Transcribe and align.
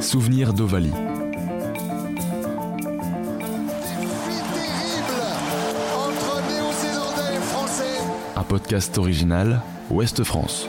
Souvenir 0.00 0.52
d'Ovalie. 0.52 0.92
Un 8.36 8.42
podcast 8.44 8.96
original 8.98 9.60
Ouest 9.90 10.22
France. 10.24 10.68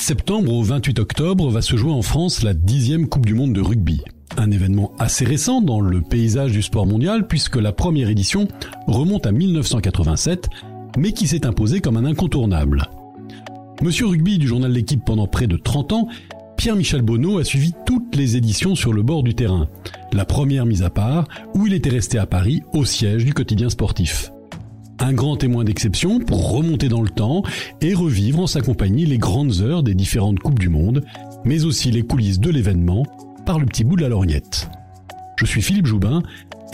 8 0.00 0.04
septembre 0.04 0.54
au 0.54 0.62
28 0.62 0.98
octobre 0.98 1.50
va 1.50 1.60
se 1.60 1.76
jouer 1.76 1.92
en 1.92 2.00
France 2.00 2.42
la 2.42 2.54
dixième 2.54 3.06
Coupe 3.06 3.26
du 3.26 3.34
Monde 3.34 3.52
de 3.52 3.60
rugby. 3.60 4.00
Un 4.38 4.50
événement 4.50 4.92
assez 4.98 5.26
récent 5.26 5.60
dans 5.60 5.82
le 5.82 6.00
paysage 6.00 6.52
du 6.52 6.62
sport 6.62 6.86
mondial 6.86 7.26
puisque 7.26 7.56
la 7.56 7.72
première 7.72 8.08
édition 8.08 8.48
remonte 8.86 9.26
à 9.26 9.32
1987, 9.32 10.48
mais 10.96 11.12
qui 11.12 11.26
s'est 11.26 11.44
imposée 11.44 11.82
comme 11.82 11.98
un 11.98 12.06
incontournable. 12.06 12.88
Monsieur 13.82 14.06
Rugby 14.06 14.38
du 14.38 14.48
journal 14.48 14.72
L'équipe 14.72 15.04
pendant 15.04 15.26
près 15.26 15.46
de 15.46 15.58
30 15.58 15.92
ans, 15.92 16.08
Pierre-Michel 16.56 17.02
Bonneau 17.02 17.38
a 17.38 17.44
suivi 17.44 17.74
toutes 17.84 18.16
les 18.16 18.38
éditions 18.38 18.74
sur 18.74 18.94
le 18.94 19.02
bord 19.02 19.22
du 19.22 19.34
terrain. 19.34 19.68
La 20.14 20.24
première 20.24 20.64
mise 20.64 20.82
à 20.82 20.88
part, 20.88 21.28
où 21.54 21.66
il 21.66 21.74
était 21.74 21.90
resté 21.90 22.16
à 22.16 22.24
Paris, 22.24 22.62
au 22.72 22.86
siège 22.86 23.26
du 23.26 23.34
quotidien 23.34 23.68
sportif. 23.68 24.32
Un 25.02 25.14
grand 25.14 25.36
témoin 25.36 25.64
d'exception 25.64 26.18
pour 26.18 26.52
remonter 26.52 26.90
dans 26.90 27.00
le 27.00 27.08
temps 27.08 27.42
et 27.80 27.94
revivre 27.94 28.40
en 28.40 28.46
sa 28.46 28.60
compagnie 28.60 29.06
les 29.06 29.16
grandes 29.16 29.62
heures 29.62 29.82
des 29.82 29.94
différentes 29.94 30.40
Coupes 30.40 30.58
du 30.58 30.68
Monde, 30.68 31.02
mais 31.42 31.64
aussi 31.64 31.90
les 31.90 32.02
coulisses 32.02 32.38
de 32.38 32.50
l'événement 32.50 33.04
par 33.46 33.58
le 33.58 33.64
petit 33.64 33.82
bout 33.82 33.96
de 33.96 34.02
la 34.02 34.10
lorgnette. 34.10 34.68
Je 35.36 35.46
suis 35.46 35.62
Philippe 35.62 35.86
Joubin 35.86 36.22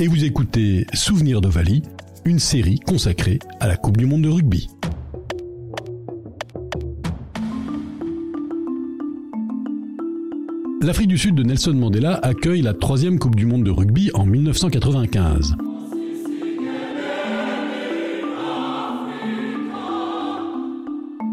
et 0.01 0.09
vous 0.09 0.25
écoutez 0.25 0.89
Souvenir 0.93 1.41
d'Ovalie, 1.41 1.83
une 2.25 2.41
série 2.41 2.81
consacrée 2.81 3.39
à 3.61 3.69
la 3.69 3.77
Coupe 3.77 3.97
du 3.97 4.07
Monde 4.07 4.23
de 4.23 4.29
rugby. 4.29 4.69
L'Afrique 10.83 11.09
du 11.09 11.19
Sud 11.19 11.37
de 11.37 11.45
Nelson 11.45 11.75
Mandela 11.75 12.15
accueille 12.15 12.63
la 12.63 12.75
troisième 12.75 13.21
Coupe 13.21 13.37
du 13.37 13.47
Monde 13.47 13.63
de 13.63 13.71
rugby 13.71 14.11
en 14.15 14.27
1995. 14.27 15.57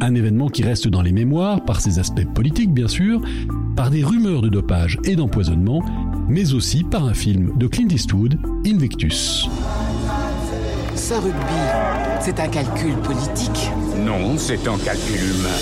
Un 0.06 0.16
événement 0.16 0.50
qui 0.50 0.64
reste 0.64 0.90
dans 0.90 1.02
les 1.02 1.14
mémoires 1.14 1.64
par 1.64 1.80
ses 1.80 1.98
aspects 1.98 2.26
politiques 2.26 2.74
bien 2.74 2.90
sûr, 2.90 3.22
par 3.74 3.90
des 3.90 4.04
rumeurs 4.04 4.42
de 4.42 4.50
dopage 4.50 5.00
et 5.06 5.16
d'empoisonnement, 5.16 5.82
mais 6.28 6.54
aussi 6.54 6.84
par 6.84 7.06
un 7.06 7.14
film 7.14 7.54
de 7.56 7.68
Clint 7.68 7.88
Eastwood, 7.88 8.38
Invictus. 8.68 9.48
Ce 10.94 11.14
rugby, 11.14 11.38
c'est 12.20 12.38
un 12.38 12.50
calcul 12.50 12.96
politique? 12.96 13.72
Non, 14.06 14.38
c'est 14.38 14.68
un 14.68 14.78
calcul 14.78 15.16
humain. 15.16 15.60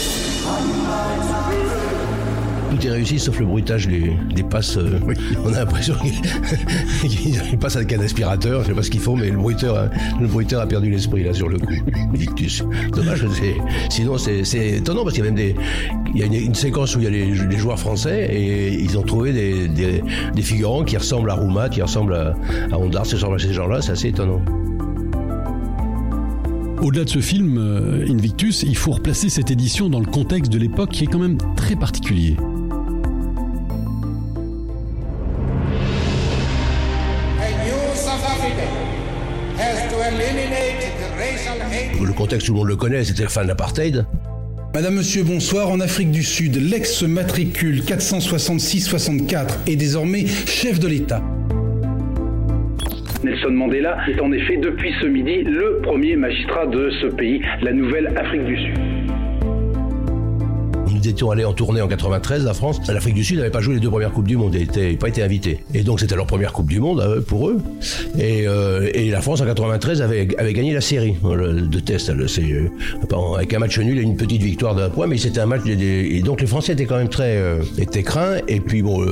Tout 2.72 2.88
est 2.88 2.89
réussi 2.89 3.19
sauf 3.19 3.38
le 3.39 3.45
bruitage 3.45 3.88
des, 3.88 4.14
des 4.33 4.44
passes. 4.44 4.77
euh, 4.77 5.00
On 5.45 5.53
a 5.53 5.59
l'impression 5.59 5.94
qu'il 6.02 7.58
passe 7.59 7.75
avec 7.75 7.91
un 7.94 8.00
aspirateur, 8.00 8.61
je 8.63 8.67
sais 8.69 8.73
pas 8.73 8.81
ce 8.83 8.89
qu'ils 8.89 9.02
font, 9.02 9.16
mais 9.17 9.30
le 9.30 9.38
bruiteur, 9.38 9.75
a- 9.78 9.89
le 10.19 10.28
bruiteur 10.28 10.61
a 10.61 10.67
perdu 10.67 10.89
l'esprit 10.89 11.23
là 11.23 11.33
sur 11.33 11.50
le 11.50 11.59
coup. 11.59 11.73
Victus. 12.13 12.63
Dommage, 12.95 13.25
sinon 13.89 14.17
c'est 14.17 14.78
étonnant 14.78 15.03
parce 15.03 15.16
qu'il 15.16 15.23
y 15.25 15.28
a 15.28 15.31
même 15.31 15.36
des, 15.39 15.55
il 16.13 16.19
y 16.19 16.23
a 16.23 16.25
une, 16.28 16.33
une 16.33 16.55
séquence 16.55 16.95
où 16.95 17.00
il 17.00 17.03
y 17.03 17.08
a 17.08 17.09
les, 17.09 17.25
les 17.25 17.57
joueurs 17.57 17.79
français 17.79 18.29
et 18.34 18.73
ils 18.73 18.97
ont 18.97 19.03
trouvé 19.03 19.34
des, 19.34 19.67
des, 19.67 20.01
des 20.34 20.41
figurants 20.41 20.84
qui 20.84 20.96
ressemblent 20.97 21.29
à 21.29 21.35
Roumat, 21.35 21.69
qui 21.69 21.81
ressemblent 21.81 22.16
à, 22.16 22.78
Ondar, 22.78 23.01
à 23.03 23.06
ces 23.06 23.53
gens-là, 23.53 23.81
c'est 23.81 23.91
assez 23.91 24.07
étonnant. 24.09 24.41
Au-delà 26.81 27.03
de 27.03 27.09
ce 27.09 27.19
film, 27.19 27.57
euh, 27.59 28.06
Invictus, 28.09 28.63
il 28.63 28.75
faut 28.75 28.91
replacer 28.91 29.29
cette 29.29 29.51
édition 29.51 29.88
dans 29.88 30.00
le 30.00 30.06
contexte 30.07 30.51
de 30.51 30.57
l'époque 30.57 30.90
qui 30.90 31.03
est 31.03 31.07
quand 31.07 31.19
même 31.19 31.38
très 31.56 31.75
particulier. 31.75 32.38
Contexte 42.22 42.46
tout 42.46 42.54
le 42.54 42.59
monde 42.59 42.68
le 42.68 42.76
connaît, 42.76 43.04
c'était 43.04 43.24
la 43.24 43.30
fin 43.30 43.42
de 43.42 43.48
l'apartheid. 43.48 44.06
Madame, 44.76 44.94
Monsieur, 44.94 45.24
bonsoir. 45.24 45.70
En 45.70 45.80
Afrique 45.80 46.12
du 46.12 46.22
Sud, 46.22 46.56
l'ex-matricule 46.56 47.82
466-64 47.82 49.68
est 49.68 49.76
désormais 49.76 50.28
chef 50.28 50.80
de 50.80 50.88
l'État. 50.88 51.24
Nelson 53.24 53.50
Mandela 53.50 53.98
est 54.08 54.20
en 54.22 54.32
effet 54.34 54.58
depuis 54.58 54.94
ce 55.02 55.08
midi 55.08 55.42
le 55.42 55.80
premier 55.82 56.16
magistrat 56.16 56.68
de 56.68 56.92
ce 57.02 57.08
pays, 57.08 57.42
la 57.64 57.74
nouvelle 57.74 58.14
Afrique 58.16 58.46
du 58.46 58.56
Sud. 58.56 58.91
Nous 61.03 61.09
étions 61.09 61.31
allés 61.31 61.45
en 61.45 61.53
tournée 61.53 61.81
en 61.81 61.88
93, 61.88 62.45
la 62.45 62.53
France. 62.53 62.79
L'Afrique 62.88 63.16
du 63.16 63.23
Sud 63.23 63.38
n'avait 63.38 63.50
pas 63.50 63.59
joué 63.62 63.73
les 63.73 63.79
deux 63.79 63.89
premières 63.89 64.12
Coupes 64.12 64.28
du 64.28 64.38
Monde, 64.38 64.53
ils 64.53 64.67
n'avaient 64.67 64.95
pas 64.97 65.07
été 65.07 65.23
invités. 65.23 65.63
Et 65.73 65.81
donc 65.81 66.00
c'était 66.00 66.16
leur 66.16 66.28
première 66.28 66.53
Coupe 66.53 66.67
du 66.69 66.79
Monde 66.79 67.23
pour 67.28 67.50
eux. 67.50 67.57
Et, 68.19 68.47
euh, 68.47 68.88
et 68.94 69.09
la 69.09 69.22
France 69.22 69.41
en 69.41 69.45
93 69.45 70.03
avait, 70.03 70.28
gagné 70.28 70.73
la 70.73 70.81
série 70.81 71.16
euh, 71.25 71.61
de 71.66 71.79
test. 71.79 72.09
le- 72.11 72.28
euh, 72.40 73.35
avec 73.35 73.51
un 73.56 73.59
match 73.59 73.79
nul 73.79 73.97
et 73.97 74.01
une 74.03 74.16
petite 74.16 74.44
victoire 74.44 74.75
d'un 74.75 74.90
point, 74.91 75.07
mais 75.07 75.17
c'était 75.17 75.40
un 75.40 75.47
match. 75.47 75.61
et 75.66 76.22
donc 76.22 76.40
les 76.40 76.45
Français 76.47 76.73
étaient 76.73 76.85
quand 76.85 76.97
même 76.97 77.09
très 77.09 77.38
euh, 77.38 77.63
étaient 77.79 78.03
craints. 78.03 78.38
Et 78.47 78.59
puis 78.59 78.84
bon, 78.84 79.03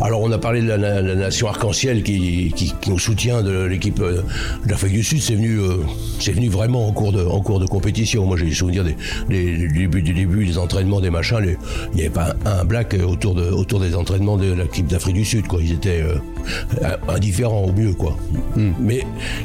alors 0.00 0.22
on 0.22 0.32
a 0.32 0.38
parlé 0.38 0.62
de 0.62 0.68
la, 0.68 1.02
nation 1.02 1.48
arc-en-ciel 1.48 2.02
qui, 2.02 2.54
nous 2.88 2.98
soutient 2.98 3.42
de 3.42 3.64
l'équipe 3.64 3.98
de 4.00 4.22
l'Afrique 4.70 4.94
du 4.94 5.04
Sud. 5.04 5.20
C'est 5.20 5.34
venu, 5.34 5.58
venu 6.32 6.48
vraiment 6.48 6.88
en 6.88 6.92
cours 6.92 7.12
de, 7.12 7.22
en 7.22 7.40
cours 7.42 7.60
de 7.60 7.66
compétition. 7.66 8.24
Moi 8.24 8.38
j'ai 8.38 8.46
des 8.46 8.54
souvenirs 8.54 8.84
des, 8.84 8.96
des- 9.28 9.68
du 9.68 10.12
début, 10.14 10.46
des 10.46 10.56
entraînements, 10.58 10.93
des 11.00 11.10
machins. 11.10 11.38
les- 11.40 11.56
il 11.92 11.96
n'y 11.96 12.00
avait 12.02 12.10
pas 12.10 12.34
un, 12.44 12.60
un 12.60 12.64
black 12.64 12.96
autour, 13.06 13.34
de, 13.34 13.50
autour 13.50 13.80
des 13.80 13.94
entraînements 13.94 14.36
de 14.36 14.52
l'équipe 14.52 14.86
d'Afrique 14.86 15.14
du 15.16 15.24
Sud. 15.24 15.46
Quoi. 15.46 15.60
Ils 15.62 15.72
étaient 15.72 16.02
euh, 16.02 16.16
indifférents 17.08 17.62
au 17.64 17.72
mieux. 17.72 17.92
Quoi. 17.92 18.16
Mais 18.80 19.02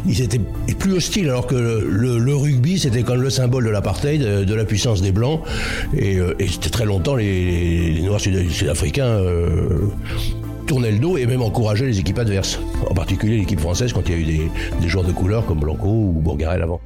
ils 0.07 0.21
étaient 0.21 0.41
plus 0.77 0.93
hostiles 0.93 1.29
alors 1.29 1.47
que 1.47 1.55
le, 1.55 1.87
le- 1.89 2.17
le 2.19 2.35
rugby 2.35 2.79
c'était 2.79 3.03
comme 3.03 3.21
le 3.21 3.29
symbole 3.29 3.65
de 3.65 3.69
l'apartheid, 3.69 4.21
de, 4.21 4.43
de 4.43 4.53
la 4.53 4.65
puissance 4.65 5.01
des 5.01 5.11
Blancs. 5.11 5.41
Et, 5.95 6.17
euh, 6.17 6.33
et 6.39 6.47
c'était 6.47 6.69
très 6.69 6.85
longtemps 6.85 7.15
les, 7.15 7.91
les 7.93 8.01
Noirs 8.01 8.19
sud- 8.19 8.49
sud-africains. 8.49 9.05
euh, 9.05 9.87
tournaient 10.67 10.91
le 10.91 10.99
dos 10.99 11.17
et 11.17 11.25
même 11.25 11.41
encourageaient 11.41 11.87
les 11.87 11.97
équipes 11.99 12.19
adverses. 12.19 12.59
En 12.87 12.93
particulier 12.93 13.37
l'équipe 13.37 13.59
française 13.59 13.91
quand 13.91 14.07
il 14.07 14.11
y 14.11 14.15
a 14.15 14.19
eu 14.19 14.23
des, 14.23 14.41
des 14.81 14.87
joueurs 14.87 15.03
de 15.03 15.11
couleur 15.11 15.43
comme 15.47 15.59
Blanco 15.59 15.87
ou 15.87 16.11
Bourgarel 16.23 16.61
avant. 16.61 16.79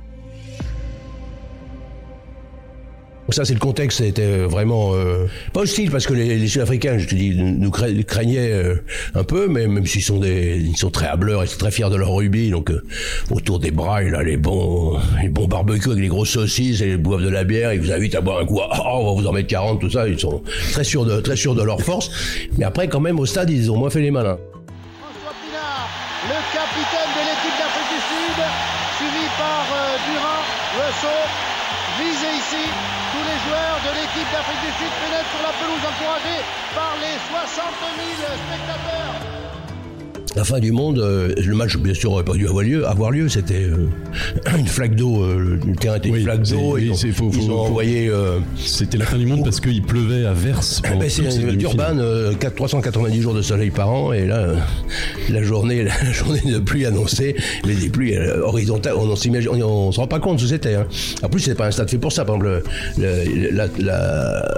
Ça, 3.33 3.45
c'est 3.45 3.55
le 3.55 3.59
contexte, 3.59 3.97
c'était 3.97 4.37
vraiment 4.45 4.93
euh, 4.93 5.25
pas 5.53 5.61
hostile 5.61 5.89
parce 5.89 6.05
que 6.05 6.13
les, 6.13 6.47
Sud-Africains, 6.47 6.99
je 6.99 7.07
te 7.07 7.15
dis, 7.15 7.33
nous 7.35 7.71
cra- 7.71 8.03
craignaient 8.03 8.51
euh, 8.51 8.75
un 9.15 9.23
peu, 9.23 9.47
mais 9.47 9.65
même 9.65 9.87
s'ils 9.87 10.03
sont 10.03 10.21
ils 10.23 10.75
très 10.91 11.07
hableurs 11.07 11.41
et 11.41 11.47
sont 11.47 11.57
très 11.57 11.71
fiers 11.71 11.89
de 11.89 11.95
leur 11.95 12.11
rugby, 12.13 12.51
donc 12.51 12.69
euh, 12.69 12.83
autour 13.31 13.57
des 13.57 13.71
bras, 13.71 14.03
il 14.03 14.13
a 14.13 14.21
les 14.21 14.37
bons, 14.37 14.99
les 15.19 15.29
bons 15.29 15.47
barbecues 15.47 15.89
avec 15.89 16.01
les 16.03 16.09
grosses 16.09 16.29
saucisses 16.29 16.81
et 16.81 16.89
ils 16.89 16.97
boivent 16.97 17.23
de 17.23 17.29
la 17.29 17.43
bière, 17.43 17.73
ils 17.73 17.81
vous 17.81 17.91
invitent 17.91 18.13
à 18.13 18.21
boire 18.21 18.37
un 18.39 18.45
coup, 18.45 18.59
ah, 18.61 18.97
on 18.99 19.15
va 19.15 19.19
vous 19.21 19.27
en 19.27 19.31
mettre 19.31 19.47
40, 19.47 19.81
tout 19.81 19.89
ça, 19.89 20.07
ils 20.07 20.19
sont 20.19 20.43
très 20.71 20.83
sûrs 20.83 21.03
de, 21.05 21.19
très 21.19 21.35
sûrs 21.35 21.55
de 21.55 21.63
leur 21.63 21.81
force. 21.81 22.11
Mais 22.59 22.65
après, 22.65 22.87
quand 22.87 22.99
même, 22.99 23.19
au 23.19 23.25
stade, 23.25 23.49
ils 23.49 23.71
ont 23.71 23.77
moins 23.77 23.89
fait 23.89 24.01
les 24.01 24.11
malins. 24.11 24.37
François 25.01 25.33
Pinard, 25.41 25.89
le 26.27 26.37
capitaine 26.53 27.11
de 27.17 27.21
l'équipe 27.25 27.57
d'Afrique 27.57 27.89
du 27.95 28.01
Sud, 28.13 28.43
suivi 28.97 29.25
par 29.39 29.65
euh, 29.73 29.97
Durand, 30.05 30.43
visé 31.99 32.27
ici. 32.37 32.92
Du 34.41 34.71
Sud 34.79 34.91
pénètrent 35.03 35.29
sur 35.29 35.43
la 35.43 35.53
pelouse 35.53 35.85
encouragés 35.85 36.41
par 36.73 36.95
les 36.97 37.17
60 37.29 37.65
000 37.97 38.33
spectateurs. 38.47 39.32
La 40.35 40.43
fin 40.43 40.59
du 40.59 40.71
monde, 40.71 40.97
euh, 40.97 41.31
le 41.37 41.55
match 41.55 41.77
bien 41.77 41.93
sûr 41.93 42.11
aurait 42.11 42.23
pas 42.25 42.33
dû 42.33 42.47
avoir 42.47 42.63
lieu. 42.63 42.87
Avoir 42.87 43.11
lieu, 43.11 43.29
c'était 43.29 43.65
euh, 43.65 43.87
une 44.57 44.65
flaque 44.65 44.95
d'eau. 44.95 45.21
euh, 45.23 45.59
le 45.63 45.75
terrain 45.75 45.97
était 45.97 46.07
une 46.09 46.15
Oui, 46.15 46.23
flaque 46.23 46.41
d'eau. 46.41 46.73
oui, 46.73 46.89
Ils, 47.03 47.13
faut- 47.13 47.29
ils 47.31 47.39
faut- 47.41 47.51
ont 47.51 47.59
envoyé. 47.59 48.07
euh, 48.09 48.39
C'était 48.57 48.97
la 48.97 49.05
fin 49.05 49.17
du 49.17 49.27
monde 49.27 49.43
parce 49.43 49.59
qu'il 49.59 49.83
pleuvait 49.83 50.25
à 50.25 50.33
verse. 50.33 50.81
Pendant 50.81 50.99
ben, 51.01 51.09
c'est. 51.09 51.55
Durban, 51.55 51.97
euh, 51.99 52.33
4 52.33 52.55
390 52.55 53.21
jours 53.21 53.35
de 53.35 53.43
soleil 53.43 53.69
par 53.69 53.89
an, 53.91 54.11
et 54.11 54.25
là, 54.25 54.47
la 55.29 55.43
journée, 55.43 55.83
la 56.03 56.11
journée 56.11 56.41
de 56.45 56.57
pluie 56.57 56.87
annoncée, 56.87 57.35
mais 57.67 57.75
des 57.75 57.89
pluies 57.89 58.17
horizontales, 58.17 58.93
on, 58.97 59.11
on 59.11 59.91
se 59.91 59.99
rend 59.99 60.07
pas 60.07 60.19
compte 60.19 60.39
ce 60.39 60.45
que 60.45 60.49
c'était. 60.49 60.73
Hein. 60.75 60.87
En 61.21 61.29
plus, 61.29 61.41
c'est 61.41 61.53
pas 61.55 61.67
un 61.67 61.71
stade 61.71 61.89
fait 61.91 61.99
pour 61.99 62.11
ça. 62.11 62.25
Par 62.25 62.37
exemple, 62.37 62.63
le- 62.97 63.03
le- 63.23 63.51
la- 63.51 63.67
la- 63.77 64.57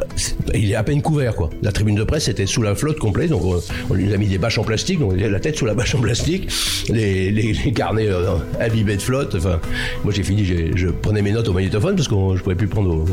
il 0.54 0.72
est 0.72 0.76
à 0.76 0.84
peine 0.84 1.02
couvert, 1.02 1.36
quoi. 1.36 1.50
La 1.62 1.74
tribune 1.74 1.96
de 1.96 2.04
presse 2.06 2.30
était 2.30 2.46
sous 2.46 2.62
la 2.62 2.76
flotte 2.76 2.98
complète, 2.98 3.30
donc 3.32 3.44
on, 3.44 3.60
on 3.90 3.94
lui 3.94 4.14
a 4.14 4.18
mis 4.18 4.28
des 4.28 4.38
bâches 4.38 4.58
en 4.58 4.64
plastique, 4.64 5.00
donc 5.00 5.14
la 5.20 5.40
tête 5.42 5.58
sous 5.58 5.65
la 5.66 5.74
bâche 5.74 5.96
en 5.96 6.00
plastique, 6.00 6.50
les, 6.90 7.32
les, 7.32 7.54
les 7.54 7.72
carnets 7.74 8.08
euh, 8.10 8.36
imbibés 8.60 8.96
de 8.98 9.02
flotte. 9.02 9.36
Enfin, 9.36 9.60
moi 10.04 10.14
j'ai 10.14 10.24
fini, 10.24 10.46
je 10.46 10.88
prenais 10.88 11.22
mes 11.22 11.32
notes 11.32 11.48
au 11.50 11.54
magnétophone 11.54 11.96
parce 11.96 12.08
que 12.08 12.16
je 12.36 12.42
pouvais 12.44 12.56
plus 12.56 12.68
prendre, 12.68 12.92
au- 12.96 13.06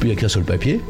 plus 0.00 0.10
écrire 0.10 0.30
sur 0.30 0.40
le 0.40 0.46
papier. 0.46 0.80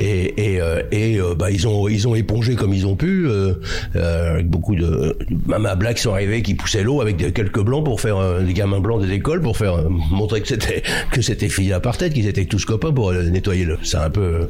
Et, 0.00 0.54
et, 0.54 0.60
euh, 0.60 0.82
et 0.92 1.20
euh, 1.20 1.34
bah, 1.34 1.50
ils 1.50 1.66
ont 1.68 1.88
ils 1.88 2.06
ont 2.08 2.14
épongé 2.14 2.54
comme 2.56 2.72
ils 2.74 2.86
ont 2.86 2.96
pu, 2.96 3.26
euh, 3.28 3.54
avec 3.94 4.48
beaucoup 4.48 4.74
de 4.74 5.16
à 5.52 5.74
Black 5.76 5.98
sont 5.98 6.12
arrivés 6.12 6.42
qui 6.42 6.54
poussaient 6.54 6.82
l'eau 6.82 7.00
avec 7.00 7.16
des- 7.16 7.32
quelques 7.32 7.60
blancs 7.60 7.84
pour 7.84 8.00
faire 8.00 8.40
des 8.42 8.52
gamins 8.52 8.80
blancs 8.80 9.00
des 9.04 9.12
écoles 9.14 9.40
pour 9.40 9.56
faire 9.56 9.88
montrer 10.10 10.40
que 10.40 10.48
c'était 10.48 10.82
que 11.10 11.22
c'était 11.22 11.48
fini 11.48 11.72
à 11.72 11.80
par 11.80 11.96
tête, 11.96 12.12
qu'ils 12.12 12.26
étaient 12.28 12.44
tous 12.44 12.64
copains 12.64 12.92
pour 12.92 13.12
nettoyer 13.12 13.64
le. 13.64 13.78
Ça 13.82 14.02
a 14.02 14.06
un 14.06 14.10
peu 14.10 14.48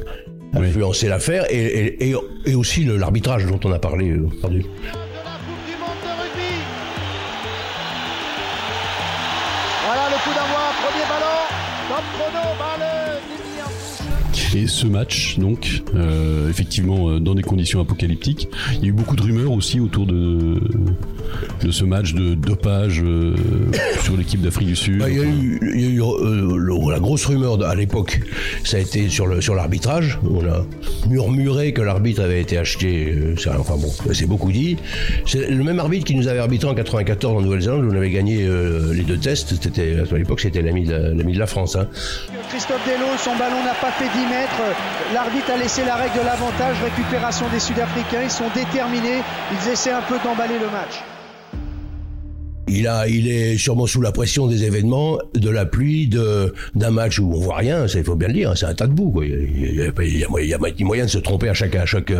influencé 0.53 1.07
l'affaire 1.09 1.45
et, 1.51 1.57
et, 1.65 2.09
et, 2.09 2.15
et 2.45 2.55
aussi 2.55 2.85
l'arbitrage 2.85 3.45
dont 3.45 3.59
on 3.65 3.71
a 3.71 3.79
parlé. 3.79 4.11
euh, 4.11 4.27
Et 14.55 14.67
ce 14.67 14.87
match, 14.87 15.37
donc, 15.37 15.81
euh, 15.95 16.49
effectivement, 16.49 17.09
euh, 17.09 17.19
dans 17.19 17.35
des 17.35 17.41
conditions 17.41 17.81
apocalyptiques, 17.81 18.47
il 18.75 18.79
y 18.83 18.85
a 18.85 18.87
eu 18.87 18.91
beaucoup 18.93 19.17
de 19.17 19.21
rumeurs 19.21 19.51
aussi 19.51 19.81
autour 19.81 20.05
de, 20.05 20.61
de 21.61 21.71
ce 21.71 21.83
match 21.83 22.13
de 22.13 22.35
dopage 22.35 23.01
euh, 23.03 23.35
sur 24.01 24.15
l'équipe 24.15 24.41
d'Afrique 24.41 24.67
du 24.69 24.75
Sud. 24.77 24.99
Bah, 24.99 25.09
Il 25.09 25.17
y 25.17 25.19
a 25.19 25.23
eu, 25.25 25.59
il 25.75 25.81
y 25.81 25.85
a 25.85 25.89
eu 25.89 26.01
euh, 26.01 26.55
le- 26.57 26.91
la 26.91 26.99
grosse 26.99 27.25
rumeur 27.25 27.61
à 27.67 27.75
l'époque, 27.75 28.21
ça 28.63 28.77
a 28.77 28.79
été 28.79 29.09
sur 29.09 29.27
le 29.27 29.41
sur 29.41 29.55
l'arbitrage. 29.55 30.19
On 30.23 30.45
a 30.45 30.65
murmuré 31.09 31.73
que 31.73 31.81
l'arbitre 31.81 32.21
avait 32.21 32.39
été 32.39 32.57
acheté. 32.57 33.11
euh, 33.11 33.35
ça, 33.35 33.57
enfin 33.59 33.75
bon, 33.75 33.91
c'est 34.13 34.27
beaucoup 34.27 34.53
dit. 34.53 34.77
C'est 35.25 35.49
le 35.49 35.63
même 35.65 35.79
arbitre 35.79 36.05
qui 36.05 36.15
nous 36.15 36.29
avait 36.29 36.39
arbitré 36.39 36.69
en 36.69 36.75
94 36.75 37.37
en 37.37 37.41
Nouvelle-Zélande. 37.41 37.83
où 37.83 37.91
On 37.91 37.97
avait 37.97 38.09
gagné 38.11 38.45
euh, 38.45 38.93
les 38.93 39.03
deux 39.03 39.17
tests. 39.17 39.55
C'était 39.61 39.97
à 40.09 40.17
l'époque, 40.17 40.39
c'était 40.39 40.61
l'ami 40.61 40.85
de, 40.85 40.91
la- 40.93 41.09
l'ami 41.13 41.33
de 41.33 41.39
la 41.39 41.47
France. 41.47 41.75
Hein. 41.75 41.87
Christophe 42.49 42.85
Delo, 42.85 43.07
son 43.17 43.31
ballon 43.37 43.61
n'a 43.65 43.73
pas 43.81 43.91
fait 43.91 44.05
10 44.17 44.25
mètres. 44.29 44.44
L'arbitre 45.13 45.51
a 45.51 45.57
laissé 45.57 45.83
la 45.85 45.95
règle 45.95 46.19
de 46.19 46.25
l'avantage. 46.25 46.77
Récupération 46.83 47.47
des 47.49 47.59
Sud-Africains. 47.59 48.23
Ils 48.23 48.31
sont 48.31 48.49
déterminés. 48.53 49.21
Ils 49.51 49.69
essaient 49.69 49.91
un 49.91 50.01
peu 50.01 50.17
d'emballer 50.19 50.59
le 50.59 50.67
match. 50.67 51.01
Il 52.75 52.87
a, 52.87 53.07
il 53.07 53.27
est 53.27 53.57
sûrement 53.57 53.87
sous 53.87 54.01
la 54.01 54.11
pression 54.11 54.47
des 54.47 54.63
événements, 54.65 55.17
de 55.33 55.49
la 55.49 55.65
pluie, 55.65 56.07
de 56.07 56.53
d'un 56.75 56.91
match 56.91 57.19
où 57.19 57.31
on 57.33 57.39
voit 57.39 57.57
rien. 57.57 57.87
Ça, 57.87 57.99
il 57.99 58.03
faut 58.05 58.15
bien 58.15 58.27
le 58.27 58.33
dire. 58.33 58.51
hein, 58.51 58.55
C'est 58.55 58.65
un 58.65 58.73
tas 58.73 58.87
de 58.87 58.93
boue. 58.93 59.11
Quoi. 59.11 59.25
Il, 59.25 59.33
y 59.75 59.81
a, 59.81 59.91
il 60.01 60.05
il 60.05 60.17
y 60.49 60.53
a 60.53 60.57
moyen- 60.85 61.05
de 61.05 61.09
se 61.09 61.17
tromper 61.17 61.49
à 61.49 61.53
chaque 61.53 61.75
à 61.75 61.85
chaque 61.85 62.11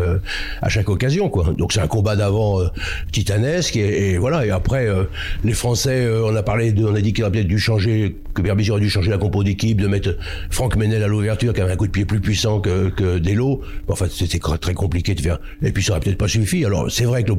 à 0.62 0.70
chaque 0.70 0.90
occasion. 0.90 1.30
Quoi. 1.30 1.54
Donc 1.58 1.74
c'est 1.74 1.80
un 1.82 1.88
combat 1.88 2.16
d'avant 2.16 2.62
euh, 2.62 2.68
titanesque 3.12 3.76
et, 3.76 4.12
et 4.14 4.18
voilà. 4.18 4.46
Et 4.46 4.52
après, 4.52 4.88
euh, 4.88 5.04
les 5.44 5.54
Français, 5.54 6.06
euh, 6.06 6.26
on 6.26 6.36
a 6.36 6.44
parlé, 6.44 6.72
de, 6.72 6.86
on 6.86 6.96
a 6.96 7.02
dit 7.02 7.14
qu'il 7.14 7.24
aurait 7.24 7.32
peut-être 7.32 7.48
dû 7.48 7.60
changer, 7.60 8.16
que 8.34 8.42
Berbizier 8.42 8.72
aurait 8.72 8.82
dû 8.82 8.90
changer 8.90 9.10
la 9.12 9.18
compo 9.18 9.44
d'équipe, 9.44 9.80
de 9.82 9.88
mettre 9.88 10.18
Franck 10.50 10.76
Menel 10.76 11.04
à 11.04 11.08
l'ouverture, 11.08 11.54
qui 11.54 11.62
avait 11.62 11.74
un 11.74 11.76
coup 11.76 11.88
de 11.88 11.92
pied 11.92 12.06
plus 12.06 12.20
puissant 12.20 12.60
que 12.60 12.90
que 12.90 13.18
Delo. 13.20 13.62
En 13.88 13.96
fait, 13.96 14.10
c'était 14.12 14.40
très 14.60 14.74
compliqué 14.74 15.16
de 15.16 15.22
faire. 15.22 15.40
Et 15.62 15.72
puis 15.72 15.84
ça 15.84 15.92
aurait 15.94 16.02
peut-être 16.02 16.18
pas 16.18 16.28
suffi. 16.28 16.66
Alors 16.66 16.90
c'est 16.92 17.06
vrai 17.06 17.24
que 17.24 17.32
le, 17.32 17.38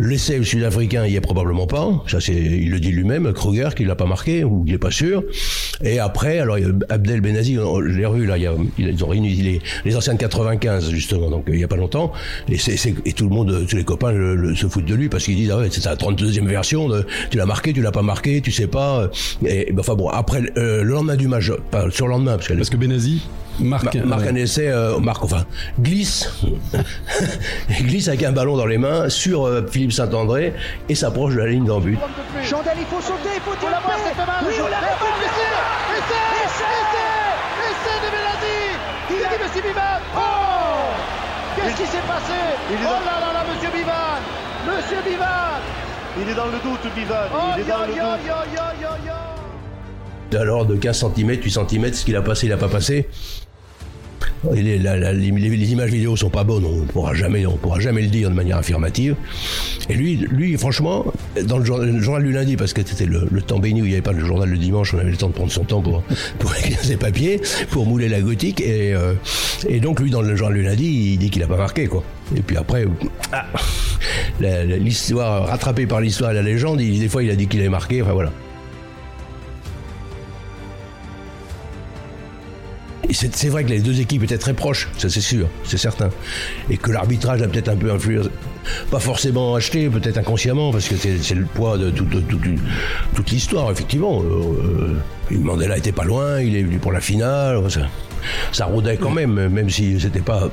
L'essai 0.00 0.42
sud-africain, 0.44 1.06
il 1.06 1.12
y 1.12 1.16
est 1.16 1.20
probablement 1.20 1.66
pas. 1.66 2.04
Ça, 2.06 2.20
c'est, 2.20 2.32
il 2.34 2.70
le 2.70 2.78
dit 2.78 2.92
lui-même, 2.92 3.32
Kruger, 3.32 3.70
qui 3.76 3.84
l'a 3.84 3.96
pas 3.96 4.06
marqué, 4.06 4.44
ou 4.44 4.62
il 4.66 4.74
est 4.74 4.78
pas 4.78 4.92
sûr. 4.92 5.24
Et 5.82 5.98
après, 5.98 6.38
alors, 6.38 6.56
Abdel 6.88 7.20
Benazi, 7.20 7.54
l'ai 7.54 8.06
revu, 8.06 8.24
là, 8.26 8.36
il 8.36 8.44
y 8.44 8.46
a, 8.46 8.52
ils 8.78 9.04
ont 9.04 9.08
réuni 9.08 9.34
les, 9.34 9.60
les 9.84 9.96
anciens 9.96 10.14
de 10.14 10.18
95, 10.18 10.90
justement, 10.90 11.30
donc, 11.30 11.46
il 11.48 11.58
y 11.58 11.64
a 11.64 11.68
pas 11.68 11.76
longtemps. 11.76 12.12
Et 12.48 12.58
c'est, 12.58 12.76
c'est- 12.76 12.94
et 13.04 13.12
tout 13.12 13.24
le 13.28 13.34
monde, 13.34 13.66
tous 13.68 13.76
les 13.76 13.84
copains 13.84 14.12
se 14.54 14.66
foutent 14.68 14.84
de 14.86 14.94
lui 14.94 15.08
parce 15.08 15.24
qu'ils 15.24 15.36
disent, 15.36 15.50
ah 15.52 15.58
ouais, 15.58 15.68
c'est 15.70 15.80
sa 15.80 15.96
32e 15.96 16.46
version 16.46 16.88
tu 17.30 17.36
l'as 17.38 17.46
marqué, 17.46 17.72
tu 17.72 17.82
l'as 17.82 17.90
pas 17.92 18.02
marqué, 18.02 18.40
tu 18.40 18.52
sais 18.52 18.66
pas. 18.68 19.10
Et, 19.44 19.72
ben, 19.72 19.80
enfin 19.80 19.94
bon, 19.94 20.08
après, 20.08 20.42
euh, 20.56 20.82
le 20.84 20.92
lendemain 20.92 21.16
du 21.16 21.26
match, 21.28 21.50
pas 21.70 21.90
sur 21.90 22.06
le 22.06 22.12
lendemain, 22.12 22.36
parce 22.36 22.48
Parce 22.48 22.70
que 22.70 22.76
Benazi 22.76 23.22
marque, 23.60 23.94
Ma- 23.94 24.04
marque 24.04 24.26
un 24.26 24.34
essai, 24.34 24.68
euh, 24.68 24.98
marque, 24.98 25.24
enfin, 25.24 25.44
glisse, 25.80 26.28
glisse 27.82 28.08
avec 28.08 28.22
un 28.22 28.32
ballon 28.32 28.56
dans 28.56 28.66
les 28.66 28.78
mains 28.78 29.08
sur 29.08 29.46
euh, 29.46 29.66
Philippe 29.70 29.92
Saint-André 29.92 30.54
et 30.88 30.94
s'approche 30.94 31.34
de 31.34 31.38
la 31.40 31.46
ligne 31.46 31.64
d'en 31.64 31.80
but. 31.80 31.98
Chandel, 32.44 32.72
il 32.78 32.86
faut 32.86 33.00
sauter, 33.00 33.30
il 33.36 33.40
faut 33.42 33.56
tirer 33.56 33.72
la. 33.72 33.78
Oui, 33.78 34.54
on 34.60 34.68
l'a 34.68 34.78
fait, 34.78 35.04
essai, 35.24 35.50
essai, 35.98 36.64
essai, 36.80 37.10
essai 37.70 37.96
de 38.04 38.10
Belasi. 38.10 38.58
Il 39.10 39.24
a 39.24 39.28
dit 39.28 39.42
Messi 39.42 39.60
Bivan. 39.66 39.98
Oh 40.16 40.20
Qu'est-ce 41.56 41.76
qui 41.82 41.86
s'est 41.88 42.06
passé 42.06 42.38
Oh 42.70 42.84
là 42.84 43.20
là 43.20 43.32
là, 43.32 43.44
Monsieur 43.52 43.70
Bivan, 43.76 44.18
Monsieur 44.66 45.02
Bivan. 45.04 45.60
Il 46.20 46.28
est 46.28 46.34
dans 46.34 46.46
le 46.46 46.58
doute, 46.62 46.92
Bivan. 46.94 47.14
Oh 47.32 47.38
Il 47.56 47.62
est 47.62 47.64
yo 47.64 47.68
dans 47.72 47.80
le 47.86 47.88
yo 47.88 47.94
doute. 47.94 48.26
yo 48.26 48.34
yo 48.54 48.64
yo 48.82 48.88
yo. 49.06 50.38
Alors 50.38 50.66
de 50.66 50.76
15 50.76 51.04
cm, 51.16 51.30
8 51.42 51.50
cm, 51.50 51.92
ce 51.94 52.04
qu'il 52.04 52.14
a 52.16 52.20
passé, 52.22 52.46
il 52.46 52.52
a 52.52 52.56
pas 52.58 52.68
passé. 52.68 53.08
Les, 54.52 55.72
images 55.72 55.90
vidéo 55.90 56.16
sont 56.16 56.30
pas 56.30 56.44
bonnes, 56.44 56.64
on 56.64 56.86
pourra 56.86 57.14
jamais, 57.14 57.44
on 57.46 57.56
pourra 57.56 57.80
jamais 57.80 58.02
le 58.02 58.08
dire 58.08 58.30
de 58.30 58.34
manière 58.34 58.58
affirmative. 58.58 59.16
Et 59.88 59.94
lui, 59.94 60.16
lui, 60.16 60.56
franchement, 60.56 61.06
dans 61.44 61.58
le, 61.58 61.64
le 61.64 62.00
journal 62.00 62.22
du 62.22 62.32
lundi, 62.32 62.56
parce 62.56 62.72
que 62.72 62.82
c'était 62.84 63.06
le, 63.06 63.26
temps 63.42 63.58
béni 63.58 63.82
où 63.82 63.84
il 63.84 63.88
n'y 63.88 63.94
avait 63.94 64.02
pas 64.02 64.12
le 64.12 64.24
journal 64.24 64.48
le 64.48 64.58
dimanche, 64.58 64.94
on 64.94 64.98
avait 64.98 65.10
le 65.10 65.16
temps 65.16 65.28
de 65.28 65.32
prendre 65.32 65.50
son 65.50 65.64
temps 65.64 65.80
pour, 65.80 66.02
pour 66.38 66.54
écrire 66.58 66.82
ses 66.82 66.96
papiers, 66.96 67.40
pour 67.70 67.86
mouler 67.86 68.08
la 68.08 68.20
gothique. 68.20 68.60
Et, 68.60 68.94
euh, 68.94 69.14
et 69.68 69.80
donc 69.80 70.00
lui, 70.00 70.10
dans 70.10 70.22
le 70.22 70.36
journal 70.36 70.58
du 70.58 70.64
lundi, 70.64 71.12
il 71.12 71.18
dit 71.18 71.30
qu'il 71.30 71.42
a 71.42 71.48
pas 71.48 71.56
marqué, 71.56 71.86
quoi. 71.86 72.04
Et 72.36 72.40
puis 72.40 72.56
après, 72.56 72.86
ah, 73.32 73.46
l'histoire 74.40 75.46
rattrapée 75.46 75.86
par 75.86 76.00
l'histoire 76.00 76.30
et 76.30 76.34
la 76.34 76.42
légende, 76.42 76.80
il, 76.80 77.00
des 77.00 77.08
fois 77.08 77.22
il 77.22 77.30
a 77.30 77.36
dit 77.36 77.46
qu'il 77.46 77.60
avait 77.60 77.68
marqué, 77.68 78.02
enfin 78.02 78.12
voilà. 78.12 78.32
C'est 83.10 83.48
vrai 83.48 83.64
que 83.64 83.70
les 83.70 83.80
deux 83.80 84.00
équipes 84.00 84.24
étaient 84.24 84.38
très 84.38 84.52
proches, 84.52 84.88
ça 84.98 85.08
c'est 85.08 85.22
sûr, 85.22 85.48
c'est 85.64 85.78
certain. 85.78 86.10
Et 86.68 86.76
que 86.76 86.90
l'arbitrage 86.90 87.40
a 87.40 87.48
peut-être 87.48 87.70
un 87.70 87.76
peu 87.76 87.90
influé, 87.90 88.20
pas 88.90 88.98
forcément 88.98 89.54
acheté, 89.54 89.88
peut-être 89.88 90.18
inconsciemment, 90.18 90.72
parce 90.72 90.88
que 90.88 90.96
c'est 90.96 91.34
le 91.34 91.44
poids 91.44 91.78
de 91.78 91.90
toute, 91.90 93.30
l'histoire, 93.30 93.70
effectivement. 93.70 94.22
Euh, 94.22 94.98
euh, 95.32 95.38
Mandela 95.38 95.78
était 95.78 95.92
pas 95.92 96.04
loin, 96.04 96.40
il 96.40 96.56
est 96.56 96.62
venu 96.62 96.78
pour 96.78 96.92
la 96.92 97.00
finale, 97.00 97.70
ça, 97.70 97.80
ça 98.52 98.68
quand 99.00 99.10
même, 99.10 99.48
même 99.48 99.70
si 99.70 99.98
c'était 100.00 100.20
pas, 100.20 100.50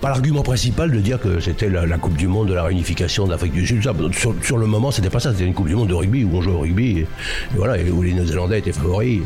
pas 0.00 0.08
l'argument 0.08 0.42
principal 0.42 0.90
de 0.90 1.00
dire 1.00 1.20
que 1.20 1.40
c'était 1.40 1.68
la, 1.68 1.98
Coupe 1.98 2.16
du 2.16 2.26
Monde 2.26 2.48
de 2.48 2.54
la 2.54 2.64
réunification 2.64 3.26
de 3.26 3.32
l'Afrique 3.32 3.52
du 3.52 3.66
Sud. 3.66 3.82
Sur, 3.82 4.58
le 4.58 4.66
moment, 4.66 4.90
c'était 4.90 5.10
pas 5.10 5.20
ça, 5.20 5.32
c'était 5.32 5.44
une 5.44 5.54
Coupe 5.54 5.68
du 5.68 5.74
Monde 5.74 5.88
de 5.88 5.94
rugby 5.94 6.24
où 6.24 6.36
on 6.36 6.40
jouait 6.40 6.54
au 6.54 6.60
rugby, 6.60 7.00
et, 7.00 7.06
voilà, 7.54 7.82
où 7.90 8.02
les 8.02 8.12
Néo-Zélandais 8.12 8.60
étaient 8.60 8.72
favoris. 8.72 9.22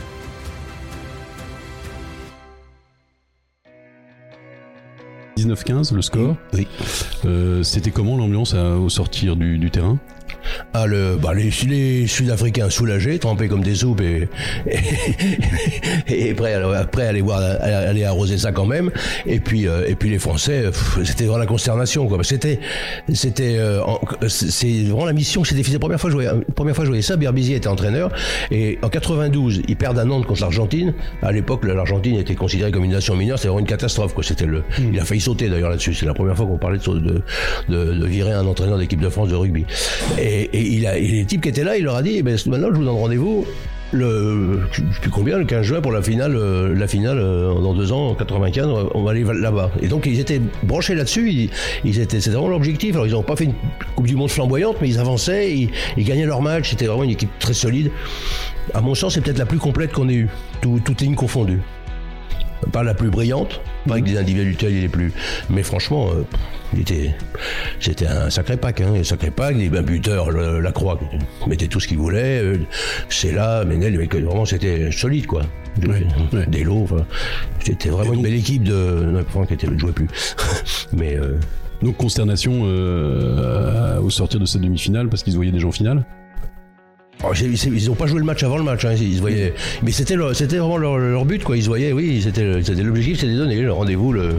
19-15, 5.47 5.94
le 5.94 6.02
score. 6.02 6.37
Oui. 6.54 6.66
Euh, 7.25 7.62
C'était 7.62 7.90
comment 7.90 8.16
l'ambiance 8.16 8.54
au 8.54 8.88
sortir 8.88 9.37
du, 9.37 9.59
du 9.59 9.70
terrain? 9.70 9.99
Ah, 10.73 10.87
le, 10.87 11.16
bah, 11.16 11.33
les, 11.35 11.50
les 11.66 12.07
Sud-Africains 12.07 12.71
soulagés, 12.71 13.19
trempés 13.19 13.49
comme 13.49 13.62
des 13.62 13.75
soupes 13.75 14.00
et, 14.00 14.28
et, 16.09 16.28
et 16.28 16.35
prêts, 16.35 16.54
à, 16.54 16.85
prêts 16.85 17.07
à 17.07 17.09
aller 17.09 17.21
voir, 17.21 17.40
à 17.40 17.64
aller 17.88 18.04
arroser 18.04 18.38
ça 18.38 18.52
quand 18.52 18.66
même. 18.66 18.90
Et 19.26 19.40
puis, 19.40 19.66
euh, 19.66 19.85
et 19.87 19.95
puis 19.95 20.11
les 20.11 20.19
Français, 20.19 20.64
c'était 21.04 21.25
vraiment 21.25 21.38
la 21.38 21.47
consternation, 21.47 22.07
quoi. 22.07 22.19
C'était, 22.23 22.61
c'était, 23.12 23.57
euh, 23.59 23.80
c'est 24.28 24.83
vraiment 24.85 25.07
la 25.07 25.12
mission 25.12 25.42
que 25.42 25.49
c'était 25.49 25.62
fait. 25.62 25.73
La 25.73 25.78
première 25.78 26.00
fois 26.00 26.11
je 26.11 26.14
voyais, 26.14 26.30
première 26.54 26.75
fois 26.75 26.85
je 26.85 26.90
voyais 26.90 27.02
ça, 27.02 27.16
Berbizier 27.16 27.57
était 27.57 27.69
entraîneur. 27.69 28.11
Et 28.50 28.78
en 28.83 28.88
92, 28.88 29.62
ils 29.69 29.76
perdent 29.76 29.99
à 29.99 30.04
Nantes 30.04 30.26
contre 30.26 30.42
l'Argentine. 30.42 30.95
À 31.23 31.33
l'époque, 31.33 31.64
l'Argentine 31.64 32.16
était 32.16 32.35
considérée 32.35 32.71
comme 32.71 32.85
une 32.85 32.92
nation 32.92 33.16
mineure. 33.16 33.38
C'était 33.38 33.49
vraiment 33.49 33.61
une 33.61 33.66
catastrophe, 33.66 34.14
quoi. 34.14 34.23
C'était 34.23 34.47
le, 34.47 34.62
il 34.78 34.99
a 34.99 35.04
failli 35.04 35.21
sauter 35.21 35.49
d'ailleurs 35.49 35.71
là-dessus. 35.71 35.95
C'est 35.95 36.07
la 36.07 36.14
première 36.14 36.37
fois 36.37 36.47
qu'on 36.47 36.59
parlait 36.59 36.78
de, 36.78 36.99
de, 36.99 37.23
de, 37.69 37.95
de 37.95 38.07
virer 38.07 38.33
un 38.33 38.47
entraîneur 38.47 38.78
d'équipe 38.78 39.00
de 39.00 39.09
France 39.09 39.28
de 39.28 39.35
rugby. 39.35 39.64
Et, 40.19 40.39
et 40.42 40.61
il 40.61 40.87
a, 40.87 40.99
les 40.99 41.25
types 41.25 41.42
qui 41.42 41.49
étaient 41.49 41.64
là, 41.64 41.76
il 41.76 41.85
leur 41.85 41.97
a 41.97 42.02
dit, 42.02 42.16
eh 42.16 42.23
ben, 42.23 42.37
maintenant, 42.47 42.68
je 42.70 42.76
vous 42.76 42.85
donne 42.85 42.94
rendez-vous 42.94 43.47
le, 43.92 44.61
je 44.70 44.80
sais 44.80 45.00
plus 45.00 45.11
combien, 45.11 45.38
le 45.38 45.44
15 45.44 45.62
juin 45.62 45.80
pour 45.80 45.92
la 45.92 46.02
finale, 46.02 46.37
euh, 46.37 46.75
la 46.75 46.87
finale 46.87 47.18
euh, 47.18 47.54
dans 47.54 47.75
deux 47.75 47.92
ans, 47.92 48.11
en 48.11 48.14
95, 48.14 48.68
on 48.94 49.02
va 49.02 49.11
aller 49.11 49.25
là-bas. 49.25 49.70
Et 49.82 49.88
donc 49.88 50.06
ils 50.06 50.20
étaient 50.20 50.40
branchés 50.62 50.94
là-dessus, 50.94 51.50
ils, 51.85 51.94
c'était 51.94 52.18
vraiment 52.30 52.49
l'objectif. 52.49 52.94
Alors 52.94 53.06
ils 53.06 53.12
n'ont 53.12 53.23
pas 53.23 53.37
fait 53.37 53.44
une 53.44 53.54
Coupe 53.97 54.06
du 54.06 54.16
Monde 54.16 54.30
flamboyante, 54.30 54.76
mais 54.80 54.88
ils 54.88 54.99
avançaient, 54.99 55.52
ils, 55.52 55.70
ils 55.97 56.04
gagnaient 56.04 56.26
leur 56.26 56.42
match. 56.42 56.70
C'était 56.70 56.87
vraiment 56.87 57.04
une 57.04 57.11
équipe 57.11 57.30
très 57.38 57.54
solide. 57.54 57.90
À 58.75 58.80
mon 58.80 58.94
sens, 58.94 59.14
c'est 59.14 59.20
peut-être 59.20 59.38
la 59.38 59.47
plus 59.47 59.59
complète 59.59 59.92
qu'on 59.92 60.09
ait 60.09 60.14
eue, 60.14 60.28
tout, 60.61 60.80
toutes 60.85 61.00
lignes 61.00 61.16
confondues. 61.16 61.61
Pas 62.73 62.83
la 62.83 62.95
plus 62.95 63.11
brillante, 63.11 63.61
pas 63.87 63.95
avec 63.95 64.05
des 64.05 64.17
individualités 64.19 64.69
les 64.71 64.88
plus. 64.88 65.12
Mais 65.49 65.62
franchement, 65.62 66.09
euh, 66.11 66.23
il 66.75 66.81
était, 66.81 67.14
c'était 67.81 68.07
un 68.07 68.31
sacré 68.31 68.57
pack, 68.57 68.81
hein, 68.81 68.93
un 68.99 69.02
sacré 69.05 69.31
pack. 69.31 69.57
Les 69.57 69.69
ben, 69.69 69.85
le- 70.31 70.61
la 70.61 70.73
croix, 70.73 70.99
mettait 71.47 71.67
tout 71.69 71.81
ce 71.81 71.88
qu'il 71.88 71.99
voulait. 71.99 72.40
Euh, 72.43 72.59
c'est 73.09 73.33
là, 73.33 73.64
Menel, 73.64 73.97
mais 73.99 74.07
vraiment 74.21 74.45
c'était 74.45 74.90
solide, 74.93 75.26
quoi. 75.26 75.43
Des 76.49 76.64
lots, 76.64 76.83
enfin, 76.85 77.07
c'était 77.64 77.88
vraiment 77.88 78.12
une 78.12 78.23
belle 78.23 78.35
équique 78.35 78.62
de. 78.64 79.05
Non, 79.05 79.25
Franck 79.29 79.50
était, 79.52 79.67
ne 79.67 79.79
jouait 79.79 79.93
plus. 79.93 80.09
mais. 80.93 81.17
euh, 81.17 81.38
Donc 81.83 81.97
consternation 81.97 82.52
euh, 82.64 83.99
au 84.00 84.11
sortir 84.11 84.38
de 84.38 84.45
cette 84.45 84.61
demi-finale 84.61 85.09
parce 85.09 85.23
qu'ils 85.23 85.35
voyaient 85.35 85.50
déjà 85.52 85.67
en 85.67 85.73
finale? 85.73 86.05
Oh, 87.23 87.33
ils 87.35 87.87
n'ont 87.87 87.95
pas 87.95 88.07
joué 88.07 88.19
le 88.19 88.25
match 88.25 88.43
avant 88.43 88.57
le 88.57 88.62
match, 88.62 88.85
hein, 88.85 88.95
ils 88.99 89.17
se 89.17 89.21
voyaient. 89.21 89.53
Mais 89.83 89.93
c'était 89.93 90.17
c'était 90.33 90.57
vraiment 90.57 90.79
leur, 90.79 91.25
but, 91.25 91.45
quoi. 91.45 91.57
Ils 91.57 91.62
se 91.62 91.69
voyaient, 91.69 91.93
oui, 91.93 92.23
c'était 92.23 92.45
l'objectif, 92.83 93.21
c'était 93.21 93.35
donner 93.35 93.61
le 93.61 93.73
rendez-vous, 93.73 94.12
le 94.12 94.37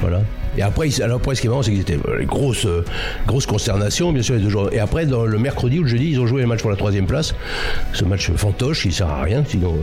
voilà. 0.00 0.20
Et 0.58 0.62
après, 0.62 0.88
alors 1.00 1.18
après, 1.18 1.34
ce 1.34 1.40
qui 1.40 1.46
est 1.46 1.50
marrant, 1.50 1.62
c'est 1.62 1.70
qu'ils 1.70 1.80
étaient 1.80 1.98
euh, 2.08 2.24
grosse, 2.24 2.66
euh, 2.66 2.84
grosse 3.26 3.46
consternation, 3.46 4.12
bien 4.12 4.22
sûr, 4.22 4.34
les 4.34 4.42
deux 4.42 4.50
jours. 4.50 4.68
Et 4.72 4.80
après, 4.80 5.06
dans 5.06 5.24
le 5.24 5.38
mercredi 5.38 5.78
ou 5.78 5.84
le 5.84 5.88
jeudi, 5.88 6.10
ils 6.10 6.20
ont 6.20 6.26
joué 6.26 6.42
le 6.42 6.48
match 6.48 6.60
pour 6.60 6.70
la 6.70 6.76
troisième 6.76 7.06
place. 7.06 7.34
Ce 7.92 8.04
match 8.04 8.30
fantoche, 8.32 8.84
il 8.84 8.92
sert 8.92 9.08
à 9.08 9.22
rien, 9.22 9.44
sinon 9.46 9.78